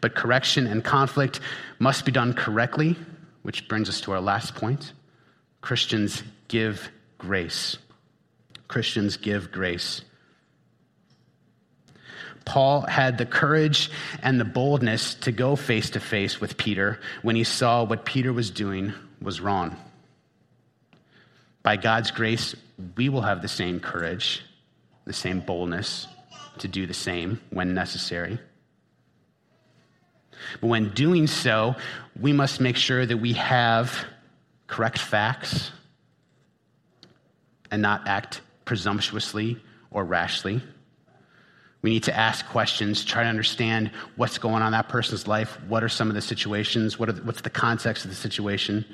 But 0.00 0.14
correction 0.14 0.66
and 0.66 0.82
conflict 0.84 1.40
must 1.78 2.04
be 2.04 2.12
done 2.12 2.34
correctly 2.34 2.96
which 3.46 3.68
brings 3.68 3.88
us 3.88 4.00
to 4.00 4.10
our 4.10 4.20
last 4.20 4.56
point 4.56 4.92
Christians 5.60 6.24
give 6.48 6.90
grace. 7.16 7.78
Christians 8.66 9.16
give 9.16 9.52
grace. 9.52 10.00
Paul 12.46 12.82
had 12.82 13.18
the 13.18 13.26
courage 13.26 13.90
and 14.22 14.40
the 14.40 14.44
boldness 14.44 15.14
to 15.16 15.32
go 15.32 15.56
face 15.56 15.90
to 15.90 16.00
face 16.00 16.40
with 16.40 16.56
Peter 16.56 16.98
when 17.20 17.36
he 17.36 17.44
saw 17.44 17.84
what 17.84 18.06
Peter 18.06 18.32
was 18.32 18.50
doing 18.50 18.94
was 19.20 19.40
wrong. 19.40 19.76
By 21.62 21.76
God's 21.76 22.12
grace, 22.12 22.54
we 22.96 23.08
will 23.08 23.22
have 23.22 23.42
the 23.42 23.48
same 23.48 23.80
courage, 23.80 24.42
the 25.04 25.12
same 25.12 25.40
boldness 25.40 26.06
to 26.58 26.68
do 26.68 26.86
the 26.86 26.94
same 26.94 27.40
when 27.50 27.74
necessary. 27.74 28.38
But 30.60 30.68
when 30.68 30.90
doing 30.90 31.26
so, 31.26 31.74
we 32.18 32.32
must 32.32 32.60
make 32.60 32.76
sure 32.76 33.04
that 33.04 33.16
we 33.16 33.32
have 33.32 34.04
correct 34.68 34.98
facts 34.98 35.72
and 37.70 37.82
not 37.82 38.06
act 38.06 38.40
presumptuously 38.64 39.60
or 39.90 40.04
rashly. 40.04 40.62
We 41.82 41.90
need 41.90 42.04
to 42.04 42.16
ask 42.16 42.46
questions, 42.46 43.04
try 43.04 43.22
to 43.22 43.28
understand 43.28 43.90
what's 44.16 44.38
going 44.38 44.62
on 44.62 44.66
in 44.66 44.72
that 44.72 44.88
person's 44.88 45.28
life. 45.28 45.58
What 45.68 45.84
are 45.84 45.88
some 45.88 46.08
of 46.08 46.14
the 46.14 46.22
situations? 46.22 46.98
What 46.98 47.14
the, 47.14 47.22
what's 47.22 47.42
the 47.42 47.50
context 47.50 48.04
of 48.04 48.10
the 48.10 48.16
situation? 48.16 48.84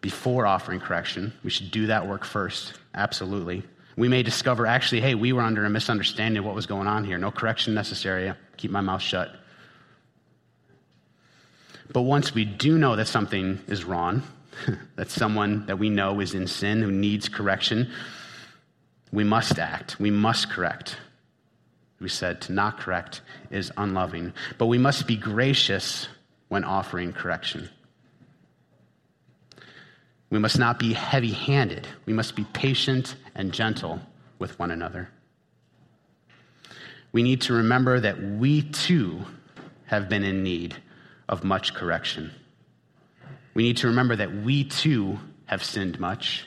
Before 0.00 0.46
offering 0.46 0.80
correction, 0.80 1.32
we 1.42 1.50
should 1.50 1.70
do 1.70 1.86
that 1.88 2.06
work 2.06 2.24
first. 2.24 2.74
Absolutely. 2.94 3.64
We 3.96 4.08
may 4.08 4.22
discover 4.22 4.66
actually, 4.66 5.00
hey, 5.00 5.14
we 5.14 5.32
were 5.32 5.42
under 5.42 5.64
a 5.64 5.70
misunderstanding 5.70 6.38
of 6.38 6.44
what 6.44 6.54
was 6.54 6.66
going 6.66 6.86
on 6.86 7.04
here. 7.04 7.18
No 7.18 7.30
correction 7.30 7.74
necessary. 7.74 8.32
Keep 8.56 8.70
my 8.70 8.80
mouth 8.80 9.02
shut. 9.02 9.34
But 11.92 12.02
once 12.02 12.34
we 12.34 12.44
do 12.44 12.78
know 12.78 12.96
that 12.96 13.08
something 13.08 13.60
is 13.68 13.84
wrong, 13.84 14.22
that 14.96 15.10
someone 15.10 15.66
that 15.66 15.78
we 15.78 15.88
know 15.88 16.20
is 16.20 16.34
in 16.34 16.46
sin 16.46 16.82
who 16.82 16.90
needs 16.90 17.28
correction, 17.28 17.90
we 19.12 19.24
must 19.24 19.58
act. 19.58 19.98
We 19.98 20.10
must 20.10 20.50
correct. 20.50 20.96
We 21.98 22.08
said 22.08 22.42
to 22.42 22.52
not 22.52 22.78
correct 22.78 23.22
is 23.50 23.72
unloving, 23.76 24.34
but 24.58 24.66
we 24.66 24.78
must 24.78 25.06
be 25.06 25.16
gracious 25.16 26.08
when 26.48 26.64
offering 26.64 27.12
correction. 27.12 27.70
We 30.28 30.38
must 30.38 30.58
not 30.58 30.78
be 30.78 30.92
heavy 30.92 31.32
handed. 31.32 31.86
We 32.04 32.12
must 32.12 32.36
be 32.36 32.44
patient 32.52 33.16
and 33.34 33.52
gentle 33.52 34.00
with 34.38 34.58
one 34.58 34.70
another. 34.70 35.08
We 37.12 37.22
need 37.22 37.42
to 37.42 37.54
remember 37.54 38.00
that 38.00 38.20
we 38.22 38.62
too 38.62 39.24
have 39.86 40.08
been 40.08 40.24
in 40.24 40.42
need 40.42 40.76
of 41.28 41.44
much 41.44 41.74
correction. 41.74 42.32
We 43.54 43.62
need 43.62 43.78
to 43.78 43.86
remember 43.86 44.16
that 44.16 44.34
we 44.34 44.64
too 44.64 45.18
have 45.46 45.64
sinned 45.64 45.98
much. 45.98 46.46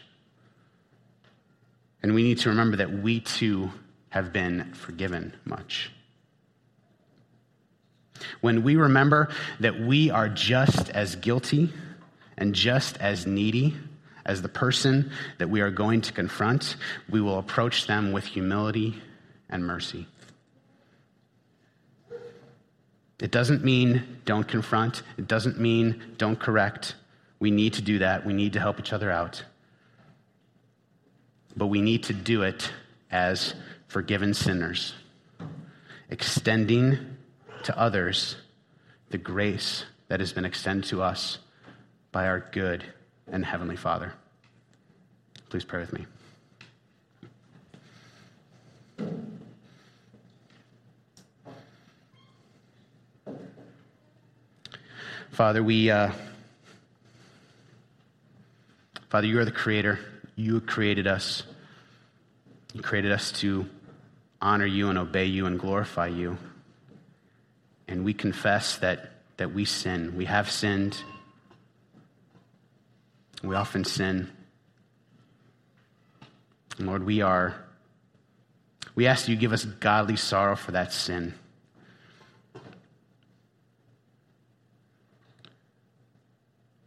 And 2.03 2.13
we 2.13 2.21
need 2.21 2.39
to 2.39 2.49
remember 2.49 2.77
that 2.77 2.91
we 2.91 3.21
too 3.21 3.71
have 4.09 4.33
been 4.33 4.73
forgiven 4.73 5.35
much. 5.45 5.91
When 8.41 8.63
we 8.63 8.75
remember 8.75 9.29
that 9.59 9.79
we 9.79 10.09
are 10.09 10.29
just 10.29 10.89
as 10.89 11.15
guilty 11.15 11.71
and 12.37 12.53
just 12.53 12.97
as 12.97 13.25
needy 13.25 13.75
as 14.25 14.41
the 14.41 14.49
person 14.49 15.11
that 15.37 15.49
we 15.49 15.61
are 15.61 15.71
going 15.71 16.01
to 16.01 16.13
confront, 16.13 16.75
we 17.09 17.21
will 17.21 17.39
approach 17.39 17.87
them 17.87 18.11
with 18.11 18.25
humility 18.25 19.01
and 19.49 19.65
mercy. 19.65 20.07
It 23.19 23.31
doesn't 23.31 23.63
mean 23.63 24.21
don't 24.25 24.47
confront, 24.47 25.03
it 25.17 25.27
doesn't 25.27 25.59
mean 25.59 26.15
don't 26.17 26.39
correct. 26.39 26.95
We 27.39 27.51
need 27.51 27.73
to 27.73 27.81
do 27.81 27.99
that, 27.99 28.25
we 28.25 28.33
need 28.33 28.53
to 28.53 28.59
help 28.59 28.79
each 28.79 28.93
other 28.93 29.11
out. 29.11 29.43
But 31.57 31.67
we 31.67 31.81
need 31.81 32.03
to 32.03 32.13
do 32.13 32.43
it 32.43 32.71
as 33.11 33.53
forgiven 33.89 34.35
sinners, 34.35 34.93
extending 36.09 37.17
to 37.63 37.77
others 37.77 38.37
the 39.09 39.17
grace 39.17 39.83
that 40.07 40.19
has 40.19 40.31
been 40.31 40.45
extended 40.45 40.87
to 40.87 41.01
us 41.01 41.39
by 42.11 42.27
our 42.27 42.39
good 42.51 42.83
and 43.31 43.43
Heavenly 43.43 43.75
Father. 43.75 44.13
Please 45.49 45.65
pray 45.65 45.79
with 45.79 45.91
me. 45.91 46.05
Father, 55.31 55.63
we, 55.63 55.89
uh, 55.89 56.11
Father, 59.09 59.25
you 59.25 59.39
are 59.39 59.45
the 59.45 59.51
creator. 59.51 59.99
You 60.35 60.61
created 60.61 61.07
us. 61.07 61.43
You 62.73 62.83
created 62.83 63.11
us 63.11 63.31
to 63.39 63.67
honor 64.41 64.65
you 64.65 64.89
and 64.89 64.97
obey 64.97 65.25
you 65.25 65.45
and 65.45 65.59
glorify 65.59 66.07
you. 66.07 66.37
And 67.87 68.05
we 68.05 68.13
confess 68.13 68.77
that, 68.77 69.11
that 69.37 69.53
we 69.53 69.65
sin. 69.65 70.15
We 70.15 70.25
have 70.25 70.49
sinned. 70.49 71.01
We 73.43 73.55
often 73.55 73.83
sin. 73.83 74.29
And 76.77 76.87
Lord, 76.87 77.03
we 77.05 77.21
are, 77.21 77.55
we 78.95 79.07
ask 79.07 79.27
you 79.27 79.35
give 79.35 79.53
us 79.53 79.65
godly 79.65 80.15
sorrow 80.15 80.55
for 80.55 80.71
that 80.71 80.93
sin. 80.93 81.33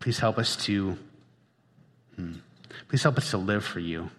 Please 0.01 0.19
help 0.19 0.39
us 0.39 0.57
to, 0.57 0.99
hmm, 2.17 2.33
please 2.89 3.03
help 3.03 3.19
us 3.19 3.31
to 3.31 3.39
live 3.39 3.65
for 3.65 3.79
you. 3.79 4.11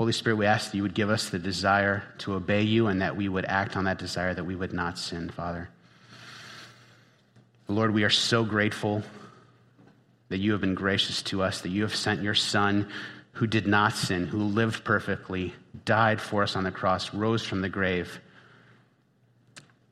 Holy 0.00 0.12
Spirit, 0.12 0.36
we 0.36 0.46
ask 0.46 0.70
that 0.70 0.78
you 0.78 0.82
would 0.82 0.94
give 0.94 1.10
us 1.10 1.28
the 1.28 1.38
desire 1.38 2.02
to 2.16 2.32
obey 2.32 2.62
you 2.62 2.86
and 2.86 3.02
that 3.02 3.18
we 3.18 3.28
would 3.28 3.44
act 3.44 3.76
on 3.76 3.84
that 3.84 3.98
desire, 3.98 4.32
that 4.32 4.46
we 4.46 4.56
would 4.56 4.72
not 4.72 4.96
sin, 4.96 5.28
Father. 5.28 5.68
Lord, 7.68 7.92
we 7.92 8.02
are 8.04 8.08
so 8.08 8.42
grateful 8.42 9.02
that 10.30 10.38
you 10.38 10.52
have 10.52 10.62
been 10.62 10.74
gracious 10.74 11.20
to 11.24 11.42
us, 11.42 11.60
that 11.60 11.68
you 11.68 11.82
have 11.82 11.94
sent 11.94 12.22
your 12.22 12.34
Son 12.34 12.88
who 13.32 13.46
did 13.46 13.66
not 13.66 13.92
sin, 13.92 14.26
who 14.26 14.38
lived 14.38 14.84
perfectly, 14.84 15.52
died 15.84 16.18
for 16.18 16.42
us 16.42 16.56
on 16.56 16.64
the 16.64 16.70
cross, 16.70 17.12
rose 17.12 17.44
from 17.44 17.60
the 17.60 17.68
grave. 17.68 18.22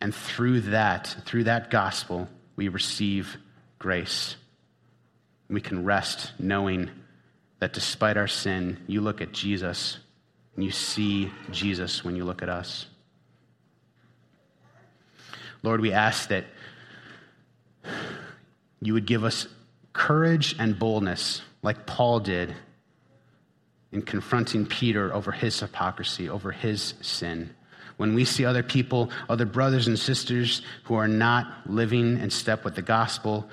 And 0.01 0.15
through 0.15 0.63
that, 0.63 1.17
through 1.27 1.45
that 1.45 1.69
gospel, 1.69 2.31
we 2.57 2.69
receive 2.69 3.37
grace. 3.79 4.37
We 5.51 5.61
can 5.61 5.85
rest 5.85 6.33
knowing 6.39 6.89
that 7.61 7.73
despite 7.73 8.17
our 8.17 8.29
sin, 8.29 8.79
you 8.87 9.01
look 9.01 9.21
at 9.21 9.33
Jesus 9.33 9.99
and 10.55 10.65
you 10.65 10.71
see 10.71 11.31
Jesus 11.51 12.05
when 12.05 12.17
you 12.17 12.25
look 12.25 12.43
at 12.43 12.49
us. 12.49 12.87
Lord, 15.63 15.81
we 15.81 15.93
ask 15.93 16.29
that 16.29 16.45
you 18.81 18.93
would 18.95 19.07
give 19.07 19.25
us 19.25 19.49
courage 19.93 20.55
and 20.59 20.79
boldness, 20.79 21.43
like 21.63 21.87
Paul 21.87 22.21
did 22.21 22.55
in 23.91 24.03
confronting 24.03 24.67
Peter 24.67 25.13
over 25.13 25.33
his 25.33 25.59
hypocrisy, 25.59 26.29
over 26.29 26.53
his 26.53 26.95
sin. 27.01 27.55
When 27.97 28.15
we 28.15 28.25
see 28.25 28.45
other 28.45 28.63
people, 28.63 29.11
other 29.29 29.47
brothers 29.47 29.89
and 29.89 29.99
sisters 29.99 30.63
who 30.85 30.95
are 30.95 31.09
not 31.09 31.53
living 31.67 32.19
in 32.19 32.31
step 32.31 32.65
with 32.65 32.77
the 32.77 32.83
gospel, 32.83 33.49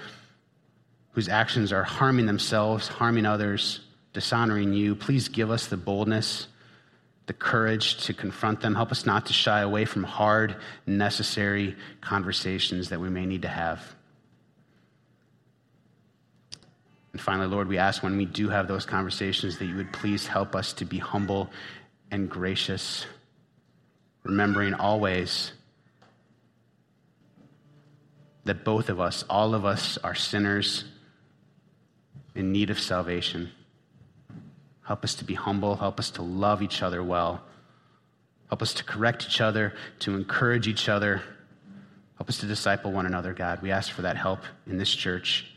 whose 1.14 1.30
actions 1.30 1.72
are 1.72 1.84
harming 1.84 2.28
themselves, 2.28 2.88
harming 2.88 3.26
others, 3.26 3.80
dishonoring 4.16 4.74
you, 4.74 4.96
please 4.96 5.28
give 5.28 5.52
us 5.52 5.68
the 5.68 5.78
boldness, 5.78 6.48
the 7.28 7.34
courage 7.34 7.98
to 8.06 8.14
confront 8.14 8.62
them. 8.62 8.74
Help 8.74 8.92
us 8.92 9.06
not 9.06 9.28
to 9.28 9.34
shy 9.34 9.60
away 9.60 9.86
from 9.86 10.04
hard, 10.04 10.56
necessary 10.88 11.76
conversations 12.02 12.90
that 12.90 13.00
we 13.00 13.10
may 13.10 13.26
need 13.26 13.44
to 13.44 13.48
have. 13.48 13.96
And 17.12 17.22
finally, 17.22 17.48
Lord, 17.48 17.68
we 17.68 17.78
ask 17.78 18.02
when 18.02 18.18
we 18.18 18.26
do 18.26 18.50
have 18.50 18.68
those 18.68 18.86
conversations 18.86 19.58
that 19.58 19.66
you 19.66 19.76
would 19.76 19.92
please 19.92 20.28
help 20.28 20.56
us 20.56 20.74
to 20.74 20.86
be 20.86 20.98
humble 20.98 21.50
and 22.10 22.30
gracious, 22.30 23.06
remembering 24.24 24.74
always 24.74 25.52
that 28.46 28.64
both 28.64 28.90
of 28.90 29.00
us, 29.00 29.26
all 29.30 29.54
of 29.54 29.66
us, 29.66 29.98
are 29.98 30.16
sinners 30.16 30.86
in 32.34 32.52
need 32.54 32.70
of 32.70 32.80
salvation. 32.80 33.52
Help 34.86 35.04
us 35.04 35.16
to 35.16 35.26
be 35.26 35.34
humble. 35.34 35.76
Help 35.76 36.00
us 36.00 36.12
to 36.12 36.22
love 36.22 36.62
each 36.62 36.82
other 36.82 37.04
well. 37.04 37.42
Help 38.50 38.62
us 38.62 38.74
to 38.76 38.84
correct 38.84 39.26
each 39.28 39.42
other, 39.42 39.74
to 40.00 40.16
encourage 40.16 40.68
each 40.68 40.88
other. 40.88 41.24
Help 42.18 42.30
us 42.30 42.38
to 42.40 42.46
disciple 42.46 42.92
one 42.92 43.06
another, 43.06 43.34
God. 43.34 43.62
We 43.62 43.72
ask 43.72 43.92
for 43.92 44.04
that 44.04 44.16
help 44.16 44.40
in 44.68 44.78
this 44.78 44.94
church. 44.94 45.48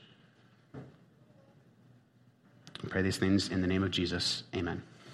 We 2.83 2.88
pray 2.88 3.03
these 3.03 3.19
things 3.19 3.51
in 3.51 3.61
the 3.61 3.67
name 3.67 3.83
of 3.83 3.91
Jesus. 3.91 4.45
Amen. 4.55 4.83